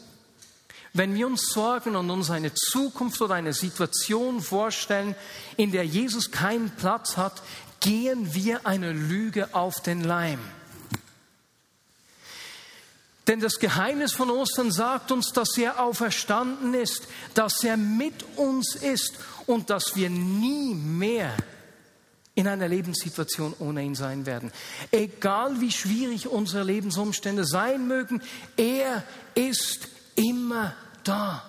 Wenn 0.93 1.15
wir 1.15 1.25
uns 1.25 1.47
Sorgen 1.51 1.95
und 1.95 2.12
uns 2.12 2.29
eine 2.29 2.53
Zukunft 2.53 3.19
oder 3.21 3.34
eine 3.34 3.53
Situation 3.53 4.41
vorstellen, 4.41 5.15
in 5.58 5.71
der 5.71 5.86
Jesus 5.86 6.29
keinen 6.29 6.69
Platz 6.69 7.17
hat, 7.17 7.41
gehen 7.79 8.34
wir 8.36 8.67
eine 8.67 8.93
Lüge 8.93 9.56
auf 9.56 9.82
den 9.82 10.03
Leim. 10.03 10.39
Denn 13.27 13.39
das 13.39 13.60
Geheimnis 13.60 14.13
von 14.13 14.29
Ostern 14.29 14.71
sagt 14.71 15.12
uns, 15.12 15.32
dass 15.32 15.58
er 15.58 15.79
auferstanden 15.79 16.75
ist, 16.75 17.08
dass 17.34 17.63
er 17.63 17.77
mit 17.77 18.23
uns 18.36 18.75
ist 18.75 19.13
und 19.47 19.69
dass 19.69 19.95
wir 19.95 20.10
nie 20.10 20.75
mehr 20.75 21.36
in 22.36 22.47
einer 22.47 22.67
Lebenssituation 22.67 23.56
ohne 23.60 23.84
ihn 23.84 23.95
sein 23.95 24.25
werden. 24.25 24.51
Egal 24.91 25.60
wie 25.62 25.71
schwierig 25.71 26.27
unsere 26.27 26.63
Lebensumstände 26.63 27.45
sein 27.45 27.88
mögen, 27.88 28.21
er 28.58 29.03
ist 29.36 29.88
immer 30.15 30.75
da. 31.04 31.44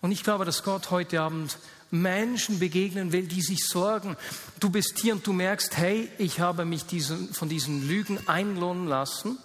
Und 0.00 0.12
ich 0.12 0.22
glaube, 0.22 0.44
dass 0.44 0.62
Gott 0.62 0.90
heute 0.90 1.20
Abend 1.20 1.58
Menschen 1.90 2.58
begegnen 2.58 3.12
will, 3.12 3.26
die 3.26 3.42
sich 3.42 3.66
sorgen. 3.66 4.16
Du 4.58 4.70
bist 4.70 4.98
hier 4.98 5.12
und 5.14 5.26
du 5.26 5.32
merkst, 5.32 5.76
hey, 5.76 6.08
ich 6.18 6.40
habe 6.40 6.64
mich 6.64 6.86
diesen, 6.86 7.34
von 7.34 7.48
diesen 7.48 7.86
Lügen 7.86 8.26
einlohnen 8.28 8.86
lassen 8.86 9.38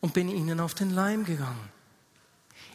und 0.00 0.14
bin 0.14 0.28
ihnen 0.28 0.60
auf 0.60 0.74
den 0.74 0.90
Leim 0.90 1.24
gegangen. 1.24 1.68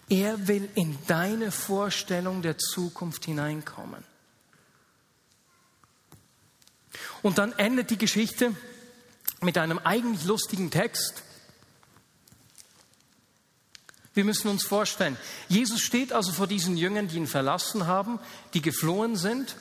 Er 0.10 0.48
will 0.48 0.70
in 0.76 0.98
deine 1.08 1.52
Vorstellung 1.52 2.42
der 2.42 2.58
Zukunft 2.58 3.26
hineinkommen. 3.26 4.04
Und 7.26 7.40
dann 7.40 7.54
endet 7.54 7.90
die 7.90 7.98
Geschichte 7.98 8.54
mit 9.42 9.58
einem 9.58 9.80
eigentlich 9.80 10.26
lustigen 10.26 10.70
Text. 10.70 11.24
Wir 14.14 14.24
müssen 14.24 14.48
uns 14.48 14.64
vorstellen, 14.64 15.18
Jesus 15.50 15.82
steht 15.82 16.14
also 16.14 16.32
vor 16.32 16.46
diesen 16.46 16.78
Jüngern, 16.78 17.08
die 17.08 17.18
ihn 17.18 17.26
verlassen 17.26 17.88
haben, 17.88 18.20
die 18.54 18.62
geflohen 18.62 19.16
sind 19.16 19.56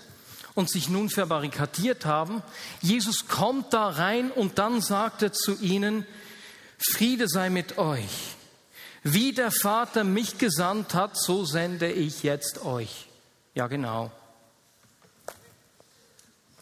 und 0.53 0.69
sich 0.69 0.91
nun 0.91 1.09
verbarrikadiert 1.09 2.05
haben. 2.05 2.43
Jesus 2.83 3.29
kommt 3.29 3.73
da 3.73 3.89
rein 3.89 4.31
und 4.31 4.59
dann 4.59 4.83
sagt 4.83 5.23
er 5.23 5.33
zu 5.33 5.59
ihnen, 5.59 6.07
Friede 6.77 7.29
sei 7.29 7.49
mit 7.49 7.79
euch. 7.79 8.37
Wie 9.05 9.33
der 9.33 9.51
Vater 9.51 10.05
mich 10.05 10.37
gesandt 10.37 10.93
hat, 10.93 11.17
so 11.17 11.47
sende 11.47 11.91
ich 11.91 12.25
jetzt 12.25 12.63
euch. 12.63 13.07
Ja, 13.55 13.69
genau. 13.69 14.13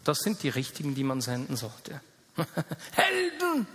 Das 0.05 0.19
sind 0.19 0.43
die 0.43 0.49
richtigen, 0.49 0.95
die 0.95 1.05
man 1.05 1.21
senden 1.21 1.57
sollte. 1.57 2.01
Helden! 2.93 3.67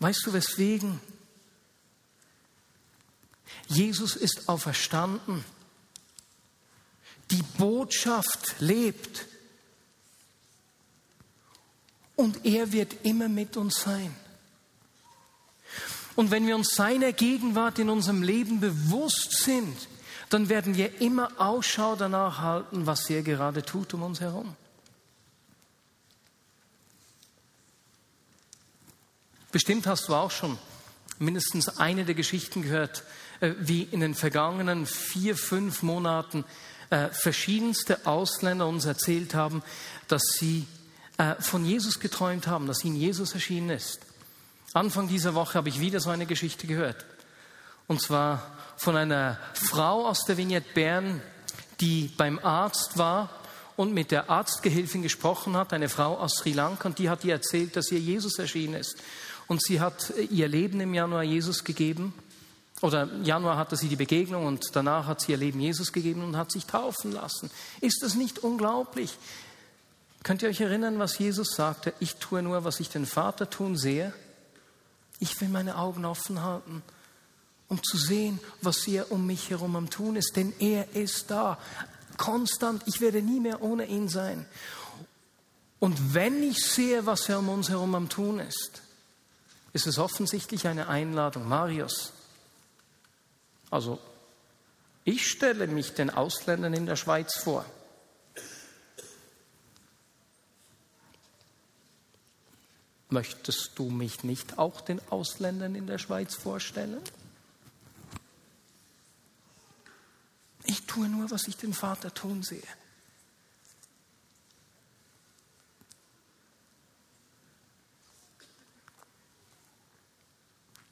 Weißt 0.00 0.26
du 0.26 0.32
weswegen? 0.32 1.00
Jesus 3.66 4.16
ist 4.16 4.48
auferstanden. 4.48 5.44
Die 7.30 7.42
Botschaft 7.58 8.60
lebt. 8.60 9.26
Und 12.16 12.44
er 12.46 12.72
wird 12.72 13.04
immer 13.04 13.28
mit 13.28 13.56
uns 13.56 13.80
sein. 13.80 14.14
Und 16.16 16.30
wenn 16.30 16.46
wir 16.46 16.56
uns 16.56 16.74
seiner 16.74 17.12
Gegenwart 17.12 17.78
in 17.78 17.90
unserem 17.90 18.22
Leben 18.22 18.60
bewusst 18.60 19.32
sind, 19.44 19.76
dann 20.30 20.48
werden 20.48 20.76
wir 20.76 21.00
immer 21.00 21.30
Ausschau 21.38 21.96
danach 21.96 22.40
halten, 22.40 22.86
was 22.86 23.08
er 23.10 23.22
gerade 23.22 23.62
tut 23.62 23.94
um 23.94 24.02
uns 24.02 24.20
herum. 24.20 24.56
Bestimmt 29.50 29.86
hast 29.86 30.08
du 30.08 30.14
auch 30.14 30.30
schon 30.30 30.58
mindestens 31.18 31.78
eine 31.78 32.04
der 32.04 32.14
Geschichten 32.14 32.62
gehört, 32.62 33.02
äh, 33.40 33.52
wie 33.58 33.82
in 33.82 34.00
den 34.00 34.14
vergangenen 34.14 34.86
vier, 34.86 35.36
fünf 35.36 35.82
Monaten 35.82 36.44
äh, 36.90 37.08
verschiedenste 37.08 38.06
Ausländer 38.06 38.66
uns 38.66 38.84
erzählt 38.84 39.34
haben, 39.34 39.62
dass 40.06 40.22
sie 40.38 40.66
äh, 41.16 41.34
von 41.40 41.64
Jesus 41.64 42.00
geträumt 42.00 42.46
haben, 42.46 42.66
dass 42.66 42.84
ihnen 42.84 42.96
Jesus 42.96 43.32
erschienen 43.32 43.70
ist. 43.70 44.00
Anfang 44.74 45.08
dieser 45.08 45.34
Woche 45.34 45.54
habe 45.54 45.70
ich 45.70 45.80
wieder 45.80 46.00
so 46.00 46.10
eine 46.10 46.26
Geschichte 46.26 46.66
gehört. 46.66 47.04
Und 47.88 48.00
zwar 48.00 48.42
von 48.76 48.96
einer 48.96 49.38
Frau 49.54 50.06
aus 50.06 50.24
der 50.24 50.36
Vignette 50.36 50.72
Bern, 50.74 51.20
die 51.80 52.12
beim 52.16 52.38
Arzt 52.38 52.96
war 52.96 53.30
und 53.76 53.92
mit 53.92 54.10
der 54.10 54.30
Arztgehilfin 54.30 55.02
gesprochen 55.02 55.56
hat, 55.56 55.72
eine 55.72 55.88
Frau 55.88 56.18
aus 56.18 56.34
Sri 56.36 56.52
Lanka, 56.52 56.88
und 56.88 56.98
die 56.98 57.10
hat 57.10 57.24
ihr 57.24 57.32
erzählt, 57.34 57.74
dass 57.76 57.90
ihr 57.90 57.98
Jesus 57.98 58.38
erschienen 58.38 58.74
ist. 58.74 58.96
Und 59.46 59.62
sie 59.62 59.80
hat 59.80 60.12
ihr 60.30 60.46
Leben 60.46 60.80
im 60.80 60.94
Januar 60.94 61.22
Jesus 61.22 61.64
gegeben. 61.64 62.12
Oder 62.82 63.08
Januar 63.24 63.56
hatte 63.56 63.76
sie 63.76 63.88
die 63.88 63.96
Begegnung 63.96 64.46
und 64.46 64.66
danach 64.74 65.06
hat 65.06 65.20
sie 65.20 65.32
ihr 65.32 65.38
Leben 65.38 65.58
Jesus 65.58 65.92
gegeben 65.92 66.22
und 66.22 66.36
hat 66.36 66.52
sich 66.52 66.66
taufen 66.66 67.12
lassen. 67.12 67.50
Ist 67.80 68.02
das 68.02 68.14
nicht 68.14 68.40
unglaublich? 68.40 69.18
Könnt 70.22 70.42
ihr 70.42 70.48
euch 70.48 70.60
erinnern, 70.60 70.98
was 70.98 71.18
Jesus 71.18 71.54
sagte? 71.54 71.94
Ich 72.00 72.16
tue 72.16 72.42
nur, 72.42 72.64
was 72.64 72.80
ich 72.80 72.90
den 72.90 73.06
Vater 73.06 73.48
tun 73.48 73.76
sehe. 73.76 74.12
Ich 75.18 75.40
will 75.40 75.48
meine 75.48 75.78
Augen 75.78 76.04
offen 76.04 76.42
halten, 76.42 76.82
um 77.68 77.82
zu 77.82 77.96
sehen, 77.96 78.40
was 78.62 78.86
er 78.88 79.12
um 79.12 79.26
mich 79.26 79.50
herum 79.50 79.76
am 79.76 79.90
Tun 79.90 80.16
ist. 80.16 80.36
Denn 80.36 80.52
er 80.58 80.94
ist 80.94 81.30
da, 81.30 81.58
konstant. 82.16 82.82
Ich 82.86 83.00
werde 83.00 83.22
nie 83.22 83.40
mehr 83.40 83.62
ohne 83.62 83.86
ihn 83.86 84.08
sein. 84.08 84.46
Und 85.78 86.14
wenn 86.14 86.42
ich 86.42 86.58
sehe, 86.58 87.06
was 87.06 87.28
er 87.28 87.38
um 87.38 87.48
uns 87.48 87.68
herum 87.68 87.94
am 87.94 88.08
Tun 88.08 88.40
ist, 88.40 88.82
ist 89.72 89.86
es 89.86 89.98
offensichtlich 89.98 90.66
eine 90.66 90.88
Einladung. 90.88 91.48
Marius, 91.48 92.12
also 93.70 94.00
ich 95.04 95.28
stelle 95.28 95.66
mich 95.68 95.94
den 95.94 96.10
Ausländern 96.10 96.74
in 96.74 96.86
der 96.86 96.96
Schweiz 96.96 97.36
vor. 97.36 97.64
Möchtest 103.10 103.72
du 103.76 103.88
mich 103.88 104.24
nicht 104.24 104.58
auch 104.58 104.82
den 104.82 105.00
Ausländern 105.10 105.74
in 105.74 105.86
der 105.86 105.98
Schweiz 105.98 106.34
vorstellen? 106.34 107.00
Ich 110.68 110.84
tue 110.84 111.08
nur, 111.08 111.30
was 111.30 111.48
ich 111.48 111.56
den 111.56 111.72
Vater 111.72 112.12
tun 112.12 112.42
sehe. 112.42 112.62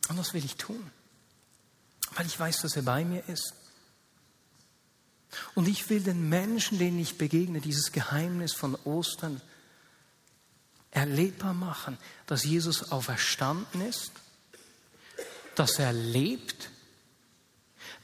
Und 0.09 0.17
das 0.17 0.33
will 0.33 0.45
ich 0.45 0.57
tun, 0.57 0.91
weil 2.15 2.25
ich 2.25 2.41
weiß, 2.41 2.63
dass 2.63 2.75
er 2.77 2.83
bei 2.83 3.05
mir 3.05 3.29
ist. 3.29 3.53
Und 5.55 5.69
ich 5.69 5.91
will 5.91 6.03
den 6.03 6.31
Menschen, 6.31 6.79
denen 6.79 6.99
ich 6.99 7.19
begegne, 7.19 7.61
dieses 7.61 7.93
Geheimnis 7.93 8.55
von 8.55 8.77
Ostern 8.85 9.43
erlebbar 10.91 11.53
machen, 11.53 11.99
dass 12.27 12.45
Jesus 12.45 12.93
auferstanden 12.93 13.83
ist, 13.83 14.13
dass 15.55 15.79
er 15.79 15.93
lebt, 15.93 16.71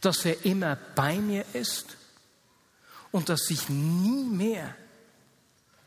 dass 0.02 0.24
er 0.24 0.44
immer 0.44 0.76
bei 0.94 1.16
mir 1.16 1.44
ist 1.54 1.96
und 3.10 3.28
dass 3.28 3.50
ich 3.50 3.68
nie 3.68 4.24
mehr 4.24 4.74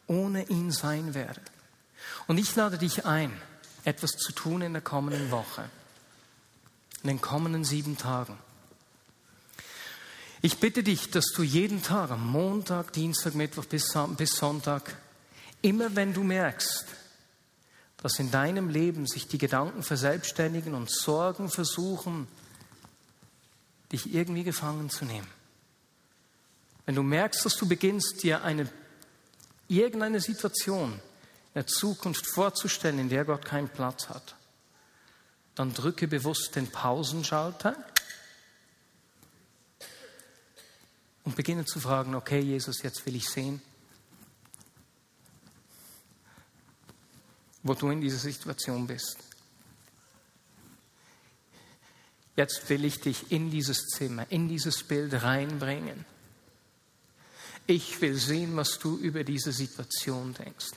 ohne 0.07 0.47
ihn 0.49 0.71
sein 0.71 1.13
werde. 1.13 1.41
Und 2.27 2.37
ich 2.37 2.55
lade 2.55 2.77
dich 2.77 3.05
ein, 3.05 3.31
etwas 3.83 4.11
zu 4.11 4.31
tun 4.31 4.61
in 4.61 4.73
der 4.73 4.81
kommenden 4.81 5.31
Woche 5.31 5.69
in 7.05 7.09
den 7.09 7.21
kommenden 7.21 7.63
sieben 7.63 7.99
Tagen. 7.99 8.35
Ich 10.41 10.59
bitte 10.59 10.81
dich, 10.81 11.11
dass 11.11 11.27
du 11.27 11.43
jeden 11.43 11.83
Tag, 11.83 12.09
am 12.09 12.27
Montag, 12.27 12.93
Dienstag, 12.93 13.35
Mittwoch 13.35 13.65
bis, 13.65 13.91
Sonntag, 13.91 14.95
immer 15.61 15.95
wenn 15.95 16.15
du 16.15 16.23
merkst, 16.23 16.85
dass 17.97 18.17
in 18.17 18.31
deinem 18.31 18.69
Leben 18.69 19.05
sich 19.05 19.27
die 19.27 19.37
Gedanken 19.37 19.83
verselbstständigen 19.83 20.73
und 20.73 20.89
Sorgen 20.89 21.47
versuchen, 21.47 22.27
dich 23.91 24.13
irgendwie 24.13 24.43
gefangen 24.43 24.89
zu 24.89 25.05
nehmen. 25.05 25.27
Wenn 26.85 26.95
du 26.95 27.03
merkst, 27.03 27.45
dass 27.45 27.55
du 27.55 27.67
beginnst, 27.67 28.23
dir 28.23 28.43
eine, 28.43 28.69
irgendeine 29.67 30.21
Situation 30.21 30.93
in 30.93 31.53
der 31.53 31.67
Zukunft 31.67 32.27
vorzustellen, 32.27 32.99
in 32.99 33.09
der 33.09 33.25
Gott 33.25 33.45
keinen 33.45 33.69
Platz 33.69 34.09
hat, 34.09 34.35
dann 35.55 35.73
drücke 35.73 36.07
bewusst 36.07 36.55
den 36.55 36.69
Pausenschalter 36.69 37.75
und 41.23 41.35
beginne 41.35 41.65
zu 41.65 41.79
fragen, 41.79 42.13
okay 42.13 42.39
Jesus, 42.39 42.83
jetzt 42.83 43.05
will 43.05 43.15
ich 43.15 43.27
sehen, 43.29 43.61
wo 47.63 47.73
du 47.73 47.89
in 47.89 48.01
dieser 48.01 48.19
Situation 48.19 48.85
bist. 48.85 49.17
Jetzt 52.35 52.69
will 52.69 52.83
ich 52.83 52.99
dich 52.99 53.31
in 53.31 53.49
dieses 53.49 53.87
Zimmer, 53.87 54.25
in 54.29 54.49
dieses 54.49 54.83
Bild 54.83 55.13
reinbringen. 55.23 56.05
Ich 57.67 57.99
will 58.01 58.15
sehen, 58.15 58.55
was 58.55 58.77
du 58.77 58.97
über 58.97 59.23
diese 59.23 59.51
Situation 59.51 60.33
denkst. 60.33 60.71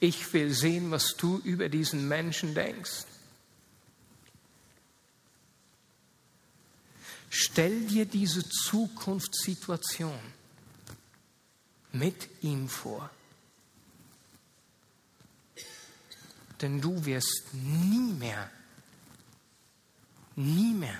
Ich 0.00 0.32
will 0.32 0.52
sehen, 0.52 0.90
was 0.90 1.16
du 1.16 1.38
über 1.44 1.68
diesen 1.68 2.08
Menschen 2.08 2.54
denkst. 2.54 3.04
Stell 7.30 7.86
dir 7.86 8.04
diese 8.04 8.46
Zukunftssituation 8.48 10.18
mit 11.92 12.28
ihm 12.42 12.68
vor. 12.68 13.10
Denn 16.60 16.80
du 16.80 17.04
wirst 17.04 17.54
nie 17.54 18.12
mehr, 18.12 18.50
nie 20.36 20.74
mehr 20.74 20.98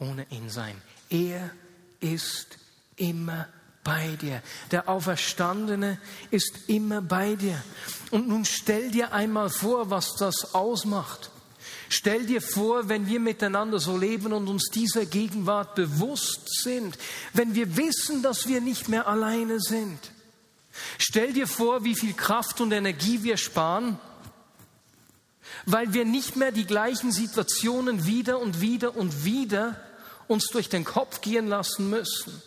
ohne 0.00 0.26
ihn 0.30 0.48
sein. 0.48 0.80
Er 1.10 1.50
ist 2.00 2.58
immer 2.96 3.48
bei 3.84 4.16
dir. 4.16 4.42
Der 4.70 4.88
Auferstandene 4.88 5.98
ist 6.30 6.68
immer 6.68 7.02
bei 7.02 7.34
dir. 7.36 7.62
Und 8.10 8.28
nun 8.28 8.44
stell 8.44 8.90
dir 8.90 9.12
einmal 9.12 9.50
vor, 9.50 9.90
was 9.90 10.16
das 10.16 10.54
ausmacht. 10.54 11.30
Stell 11.88 12.24
dir 12.24 12.40
vor, 12.40 12.88
wenn 12.88 13.08
wir 13.08 13.20
miteinander 13.20 13.80
so 13.80 13.96
leben 13.96 14.32
und 14.32 14.48
uns 14.48 14.70
dieser 14.72 15.06
Gegenwart 15.06 15.74
bewusst 15.74 16.62
sind, 16.62 16.96
wenn 17.32 17.54
wir 17.54 17.76
wissen, 17.76 18.22
dass 18.22 18.46
wir 18.46 18.60
nicht 18.60 18.88
mehr 18.88 19.08
alleine 19.08 19.60
sind. 19.60 19.98
Stell 20.98 21.32
dir 21.32 21.48
vor, 21.48 21.84
wie 21.84 21.96
viel 21.96 22.14
Kraft 22.14 22.60
und 22.60 22.72
Energie 22.72 23.22
wir 23.24 23.36
sparen, 23.36 23.98
weil 25.66 25.92
wir 25.92 26.04
nicht 26.04 26.36
mehr 26.36 26.52
die 26.52 26.66
gleichen 26.66 27.12
Situationen 27.12 28.06
wieder 28.06 28.40
und 28.40 28.60
wieder 28.60 28.96
und 28.96 29.24
wieder 29.24 29.80
uns 30.28 30.46
durch 30.46 30.68
den 30.68 30.84
Kopf 30.84 31.20
gehen 31.20 31.48
lassen 31.48 31.90
müssen. 31.90 32.42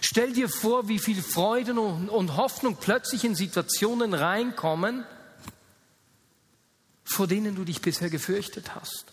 Stell 0.00 0.32
dir 0.32 0.48
vor, 0.48 0.88
wie 0.88 0.98
viel 0.98 1.22
Freude 1.22 1.72
und 1.74 2.36
Hoffnung 2.36 2.76
plötzlich 2.80 3.24
in 3.24 3.34
Situationen 3.34 4.14
reinkommen, 4.14 5.04
vor 7.04 7.26
denen 7.26 7.54
du 7.54 7.64
dich 7.64 7.80
bisher 7.80 8.10
gefürchtet 8.10 8.74
hast. 8.74 9.06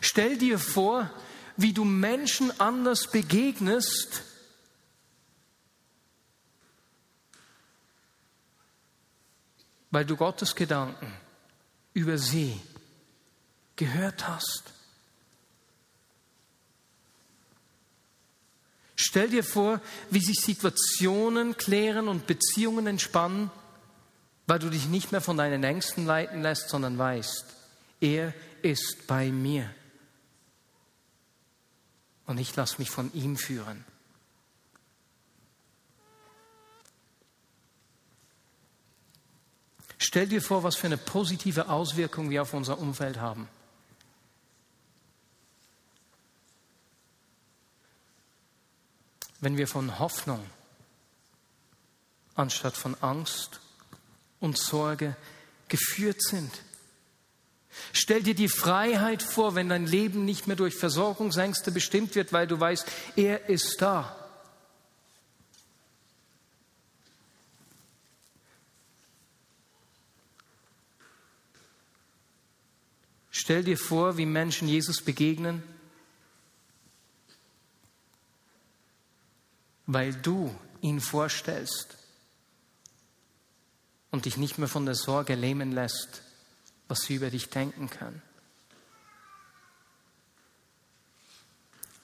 Stell 0.00 0.36
dir 0.36 0.58
vor, 0.58 1.10
wie 1.56 1.72
du 1.72 1.84
Menschen 1.84 2.58
anders 2.60 3.10
begegnest, 3.10 4.22
weil 9.90 10.04
du 10.04 10.16
Gottes 10.16 10.54
Gedanken 10.54 11.12
über 11.92 12.18
sie 12.18 12.60
gehört 13.76 14.28
hast. 14.28 14.72
Stell 18.94 19.30
dir 19.30 19.42
vor, 19.42 19.80
wie 20.10 20.20
sich 20.20 20.40
Situationen 20.40 21.56
klären 21.56 22.06
und 22.06 22.26
Beziehungen 22.26 22.86
entspannen, 22.86 23.50
weil 24.46 24.58
du 24.58 24.68
dich 24.68 24.86
nicht 24.86 25.10
mehr 25.10 25.22
von 25.22 25.38
deinen 25.38 25.64
Ängsten 25.64 26.04
leiten 26.04 26.42
lässt, 26.42 26.68
sondern 26.68 26.98
weißt, 26.98 27.46
er 28.00 28.34
ist 28.62 29.06
bei 29.06 29.30
mir. 29.30 29.74
Und 32.26 32.38
ich 32.38 32.54
lasse 32.54 32.76
mich 32.78 32.90
von 32.90 33.12
ihm 33.14 33.36
führen. 33.36 33.84
Stell 40.02 40.26
dir 40.26 40.40
vor, 40.40 40.62
was 40.62 40.76
für 40.76 40.86
eine 40.86 40.96
positive 40.96 41.68
Auswirkung 41.68 42.30
wir 42.30 42.40
auf 42.40 42.54
unser 42.54 42.78
Umfeld 42.78 43.20
haben. 43.20 43.48
Wenn 49.40 49.58
wir 49.58 49.68
von 49.68 49.98
Hoffnung 49.98 50.44
anstatt 52.34 52.78
von 52.78 52.96
Angst 53.02 53.60
und 54.40 54.56
Sorge 54.56 55.16
geführt 55.68 56.22
sind. 56.22 56.50
Stell 57.92 58.22
dir 58.22 58.34
die 58.34 58.48
Freiheit 58.48 59.22
vor, 59.22 59.54
wenn 59.54 59.68
dein 59.68 59.86
Leben 59.86 60.24
nicht 60.24 60.46
mehr 60.46 60.56
durch 60.56 60.76
Versorgungsängste 60.76 61.72
bestimmt 61.72 62.14
wird, 62.14 62.32
weil 62.32 62.46
du 62.46 62.58
weißt, 62.58 62.86
er 63.16 63.50
ist 63.50 63.82
da. 63.82 64.19
Stell 73.42 73.64
dir 73.64 73.78
vor, 73.78 74.18
wie 74.18 74.26
Menschen 74.26 74.68
Jesus 74.68 75.00
begegnen, 75.00 75.62
weil 79.86 80.12
du 80.12 80.54
ihn 80.82 81.00
vorstellst 81.00 81.96
und 84.10 84.26
dich 84.26 84.36
nicht 84.36 84.58
mehr 84.58 84.68
von 84.68 84.84
der 84.84 84.94
Sorge 84.94 85.36
lähmen 85.36 85.72
lässt, 85.72 86.20
was 86.86 87.00
sie 87.00 87.14
über 87.14 87.30
dich 87.30 87.48
denken 87.48 87.88
können. 87.88 88.20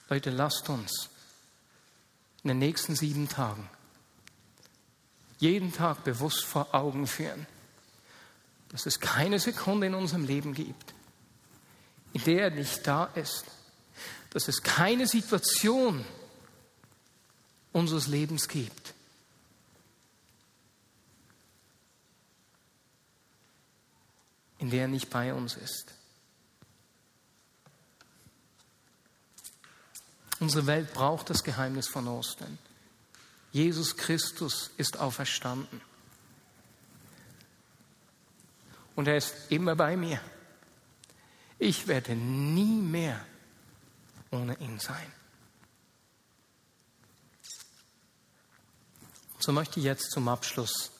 Leute, 0.09 0.31
lasst 0.31 0.67
uns 0.69 1.11
in 2.41 2.47
den 2.47 2.57
nächsten 2.57 2.95
sieben 2.95 3.29
Tagen 3.29 3.69
jeden 5.37 5.71
Tag 5.71 6.03
bewusst 6.03 6.43
vor 6.45 6.73
Augen 6.73 7.05
führen, 7.05 7.45
dass 8.69 8.87
es 8.87 8.99
keine 8.99 9.37
Sekunde 9.37 9.85
in 9.85 9.93
unserem 9.93 10.25
Leben 10.25 10.55
gibt, 10.55 10.95
in 12.17 12.23
der 12.23 12.45
er 12.45 12.49
nicht 12.49 12.87
da 12.87 13.05
ist, 13.05 13.45
dass 14.31 14.47
es 14.47 14.63
keine 14.63 15.05
Situation 15.05 16.03
unseres 17.71 18.07
Lebens 18.07 18.47
gibt, 18.47 18.95
in 24.57 24.71
der 24.71 24.81
er 24.81 24.87
nicht 24.87 25.11
bei 25.11 25.31
uns 25.31 25.57
ist. 25.57 25.93
Unsere 30.39 30.65
Welt 30.65 30.93
braucht 30.93 31.29
das 31.29 31.43
Geheimnis 31.43 31.87
von 31.87 32.07
Ostern. 32.07 32.57
Jesus 33.51 33.95
Christus 33.95 34.71
ist 34.77 34.97
auferstanden. 34.97 35.81
Und 38.95 39.07
er 39.07 39.17
ist 39.17 39.35
immer 39.49 39.75
bei 39.75 39.95
mir. 39.95 40.19
Ich 41.59 41.87
werde 41.87 42.15
nie 42.15 42.81
mehr 42.81 43.23
ohne 44.31 44.57
ihn 44.59 44.79
sein. 44.79 45.11
So 49.39 49.51
möchte 49.51 49.79
ich 49.79 49.85
jetzt 49.85 50.11
zum 50.11 50.27
Abschluss. 50.27 50.91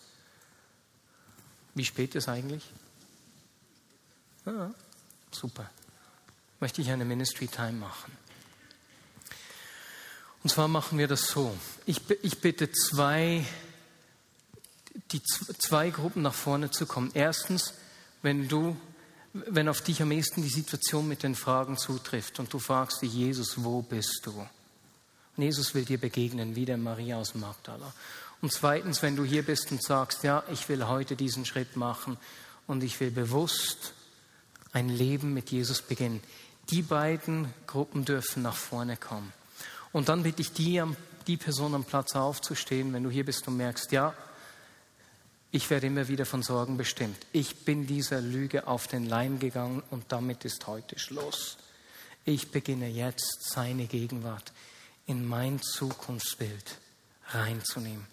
Wie 1.76 1.86
spät 1.86 2.16
ist 2.16 2.30
eigentlich? 2.30 2.64
Ja, 4.46 4.74
super. 5.32 5.70
Möchte 6.60 6.82
ich 6.82 6.90
eine 6.90 7.06
Ministry 7.06 7.48
Time 7.48 7.74
machen. 7.74 8.18
Und 10.44 10.50
zwar 10.50 10.68
machen 10.68 10.98
wir 10.98 11.08
das 11.08 11.28
so. 11.28 11.56
Ich, 11.86 12.10
ich 12.24 12.40
bitte 12.40 12.72
zwei, 12.72 13.46
die 15.12 15.22
zwei 15.24 15.90
Gruppen 15.90 16.22
nach 16.22 16.34
vorne 16.34 16.72
zu 16.72 16.86
kommen. 16.86 17.12
Erstens, 17.14 17.74
wenn 18.22 18.48
du, 18.48 18.78
wenn 19.48 19.70
auf 19.70 19.82
dich 19.82 20.02
am 20.02 20.12
ehesten 20.12 20.42
die 20.42 20.50
Situation 20.50 21.08
mit 21.08 21.24
den 21.24 21.36
Fragen 21.36 21.78
zutrifft 21.78 22.40
und 22.40 22.52
du 22.52 22.60
fragst 22.60 23.02
dich, 23.02 23.14
Jesus, 23.14 23.64
wo 23.64 23.82
bist 23.82 24.22
du? 24.24 24.32
Und 25.36 25.44
Jesus 25.44 25.74
will 25.76 25.86
dir 25.86 26.00
begegnen, 26.00 26.56
wie 26.56 26.66
der 26.66 26.78
Maria 26.78 27.18
aus 27.18 27.36
Magdala. 27.36 27.94
Und 28.42 28.52
zweitens, 28.52 29.02
wenn 29.02 29.16
du 29.16 29.24
hier 29.24 29.44
bist 29.44 29.72
und 29.72 29.84
sagst, 29.84 30.24
ja, 30.24 30.44
ich 30.52 30.68
will 30.70 30.88
heute 30.88 31.16
diesen 31.16 31.46
Schritt 31.46 31.76
machen 31.76 32.18
und 32.66 32.84
ich 32.84 33.00
will 33.00 33.12
bewusst 33.12 33.94
ein 34.74 34.90
Leben 34.90 35.34
mit 35.34 35.52
Jesus 35.52 35.82
beginnen. 35.82 36.22
Die 36.70 36.82
beiden 36.82 37.54
Gruppen 37.66 38.06
dürfen 38.06 38.44
nach 38.44 38.56
vorne 38.56 38.98
kommen. 38.98 39.32
Und 39.92 40.10
dann 40.10 40.24
bitte 40.24 40.42
ich 40.42 40.52
die, 40.54 40.84
die 41.26 41.38
Person 41.38 41.74
am 41.74 41.84
Platz 41.84 42.16
aufzustehen, 42.16 42.94
wenn 42.94 43.04
du 43.04 43.10
hier 43.10 43.26
bist 43.26 43.48
und 43.48 43.58
merkst, 43.58 43.92
ja, 43.92 44.14
ich 45.52 45.70
werde 45.70 45.88
immer 45.88 46.08
wieder 46.08 46.26
von 46.26 46.44
Sorgen 46.44 46.78
bestimmt. 46.78 47.18
Ich 47.32 47.64
bin 47.64 47.88
dieser 47.88 48.22
Lüge 48.22 48.68
auf 48.68 48.88
den 48.88 49.06
Leim 49.06 49.40
gegangen 49.40 49.82
und 49.90 50.12
damit 50.12 50.44
ist 50.46 50.68
heute 50.68 51.00
Schluss. 51.00 51.58
Ich 52.26 52.52
beginne 52.52 52.90
jetzt 52.90 53.50
seine 53.50 53.86
Gegenwart 53.86 54.52
in 55.06 55.26
mein 55.26 55.62
Zukunftsbild 55.62 56.78
reinzunehmen. 57.30 58.06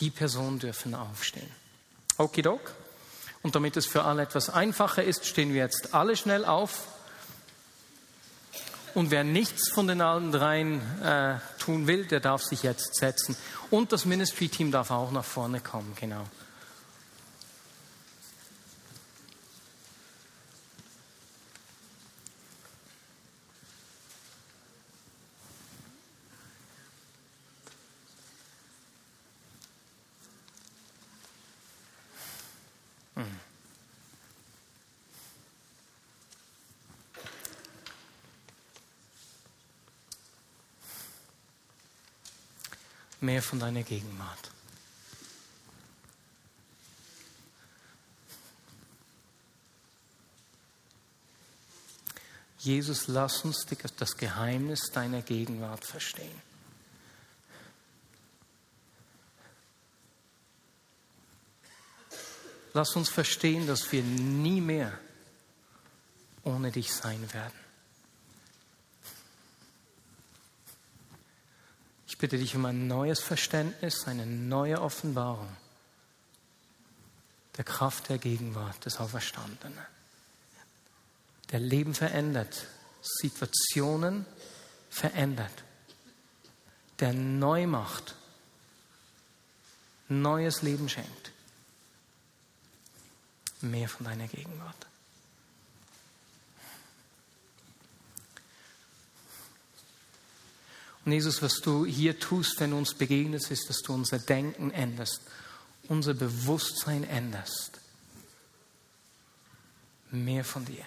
Die 0.00 0.10
Personen 0.10 0.58
dürfen 0.58 0.94
aufstehen. 0.94 1.50
Okidok. 2.18 2.74
Und 3.42 3.54
damit 3.54 3.76
es 3.76 3.86
für 3.86 4.04
alle 4.04 4.22
etwas 4.22 4.50
einfacher 4.50 5.02
ist, 5.02 5.24
stehen 5.26 5.54
wir 5.54 5.62
jetzt 5.62 5.94
alle 5.94 6.16
schnell 6.16 6.44
auf. 6.44 6.88
Und 8.94 9.10
wer 9.10 9.22
nichts 9.24 9.70
von 9.70 9.86
den 9.86 10.00
allen 10.00 10.32
dreien 10.32 10.80
äh, 11.02 11.36
tun 11.58 11.86
will, 11.86 12.06
der 12.06 12.20
darf 12.20 12.42
sich 12.42 12.64
jetzt 12.64 12.96
setzen. 12.96 13.36
Und 13.70 13.92
das 13.92 14.04
Ministry-Team 14.04 14.72
darf 14.72 14.90
auch 14.90 15.12
nach 15.12 15.24
vorne 15.24 15.60
kommen, 15.60 15.94
genau. 15.98 16.26
Mehr 43.30 43.42
von 43.42 43.60
deiner 43.60 43.84
Gegenwart. 43.84 44.50
Jesus, 52.58 53.06
lass 53.06 53.44
uns 53.44 53.64
das 53.96 54.16
Geheimnis 54.16 54.90
deiner 54.92 55.22
Gegenwart 55.22 55.84
verstehen. 55.84 56.42
Lass 62.72 62.96
uns 62.96 63.08
verstehen, 63.08 63.68
dass 63.68 63.92
wir 63.92 64.02
nie 64.02 64.60
mehr 64.60 64.98
ohne 66.42 66.72
dich 66.72 66.92
sein 66.92 67.32
werden. 67.32 67.69
Bitte 72.20 72.38
dich 72.38 72.54
um 72.54 72.66
ein 72.66 72.86
neues 72.86 73.20
Verständnis, 73.20 74.06
eine 74.06 74.26
neue 74.26 74.80
Offenbarung 74.80 75.48
der 77.56 77.64
Kraft 77.64 78.08
der 78.08 78.18
Gegenwart 78.18 78.84
des 78.84 78.98
Auferstandenen, 79.00 79.78
der 81.50 81.60
Leben 81.60 81.94
verändert, 81.94 82.66
Situationen 83.02 84.24
verändert, 84.88 85.64
der 87.00 87.12
neu 87.12 87.66
macht, 87.66 88.14
neues 90.08 90.62
Leben 90.62 90.88
schenkt. 90.88 91.32
Mehr 93.62 93.88
von 93.88 94.06
deiner 94.06 94.28
Gegenwart. 94.28 94.86
Und 101.10 101.14
Jesus, 101.14 101.42
was 101.42 101.54
du 101.60 101.84
hier 101.84 102.20
tust, 102.20 102.60
wenn 102.60 102.70
du 102.70 102.76
uns 102.78 102.94
begegnest, 102.94 103.50
ist, 103.50 103.68
dass 103.68 103.82
du 103.82 103.92
unser 103.92 104.20
Denken 104.20 104.70
änderst, 104.70 105.20
unser 105.88 106.14
Bewusstsein 106.14 107.02
änderst. 107.02 107.80
Mehr 110.12 110.44
von 110.44 110.64
dir. 110.64 110.84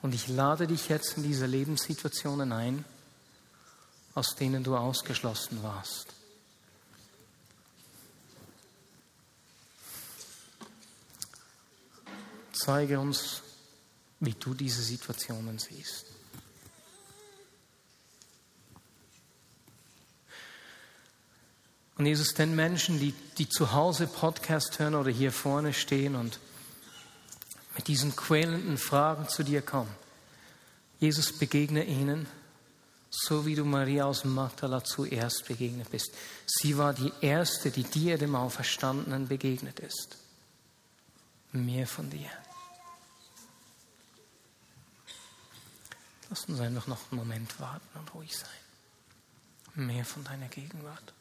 Und 0.00 0.14
ich 0.14 0.28
lade 0.28 0.68
dich 0.68 0.88
jetzt 0.88 1.16
in 1.16 1.24
diese 1.24 1.46
Lebenssituationen 1.46 2.52
ein, 2.52 2.84
aus 4.14 4.36
denen 4.36 4.62
du 4.62 4.76
ausgeschlossen 4.76 5.60
warst. 5.64 6.06
Zeige 12.52 13.00
uns, 13.00 13.42
wie 14.20 14.34
du 14.34 14.54
diese 14.54 14.84
Situationen 14.84 15.58
siehst. 15.58 16.13
Und 21.96 22.06
Jesus, 22.06 22.34
den 22.34 22.56
Menschen, 22.56 22.98
die, 22.98 23.14
die 23.38 23.48
zu 23.48 23.72
Hause 23.72 24.06
Podcast 24.06 24.78
hören 24.78 24.94
oder 24.94 25.10
hier 25.10 25.30
vorne 25.30 25.72
stehen 25.72 26.16
und 26.16 26.40
mit 27.76 27.86
diesen 27.88 28.16
quälenden 28.16 28.78
Fragen 28.78 29.28
zu 29.28 29.42
dir 29.42 29.62
kommen, 29.62 29.94
Jesus, 30.98 31.32
begegne 31.32 31.84
ihnen, 31.84 32.26
so 33.10 33.46
wie 33.46 33.54
du 33.54 33.64
Maria 33.64 34.06
aus 34.06 34.24
Magdala 34.24 34.82
zuerst 34.82 35.46
begegnet 35.46 35.90
bist. 35.90 36.10
Sie 36.46 36.76
war 36.78 36.94
die 36.94 37.12
Erste, 37.20 37.70
die 37.70 37.84
dir, 37.84 38.18
dem 38.18 38.34
Auferstandenen, 38.34 39.28
begegnet 39.28 39.78
ist. 39.80 40.16
Mehr 41.52 41.86
von 41.86 42.10
dir. 42.10 42.30
Lass 46.28 46.46
uns 46.46 46.58
einfach 46.58 46.88
noch 46.88 46.98
einen 47.10 47.20
Moment 47.20 47.60
warten 47.60 47.98
und 47.98 48.14
ruhig 48.14 48.36
sein. 48.36 49.86
Mehr 49.86 50.04
von 50.04 50.24
deiner 50.24 50.48
Gegenwart. 50.48 51.12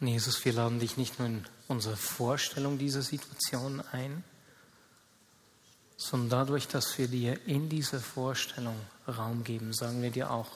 Und 0.00 0.08
Jesus, 0.08 0.44
wir 0.44 0.52
laden 0.52 0.78
dich 0.78 0.96
nicht 0.96 1.18
nur 1.18 1.28
in 1.28 1.46
unsere 1.68 1.96
Vorstellung 1.96 2.78
dieser 2.78 3.02
Situation 3.02 3.80
ein, 3.92 4.24
sondern 5.96 6.30
dadurch, 6.30 6.68
dass 6.68 6.98
wir 6.98 7.08
dir 7.08 7.46
in 7.46 7.68
dieser 7.68 8.00
Vorstellung 8.00 8.78
Raum 9.08 9.44
geben, 9.44 9.72
sagen 9.72 10.02
wir 10.02 10.10
dir 10.10 10.30
auch, 10.30 10.50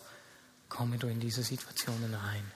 komme 0.68 0.98
du 0.98 1.06
in 1.06 1.20
diese 1.20 1.42
Situationen 1.42 2.14
rein. 2.14 2.52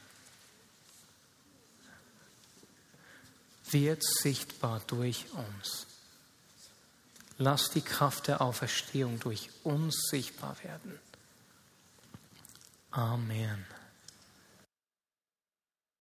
Wird 3.71 4.05
sichtbar 4.05 4.81
durch 4.87 5.27
uns. 5.33 5.87
Lass 7.39 7.71
die 7.71 7.81
Kraft 7.81 8.29
der 8.29 8.41
Auferstehung 8.41 9.19
durch 9.19 9.51
uns 9.65 10.09
sichtbar 10.11 10.57
werden. 10.63 11.01
Amen. 12.93 13.65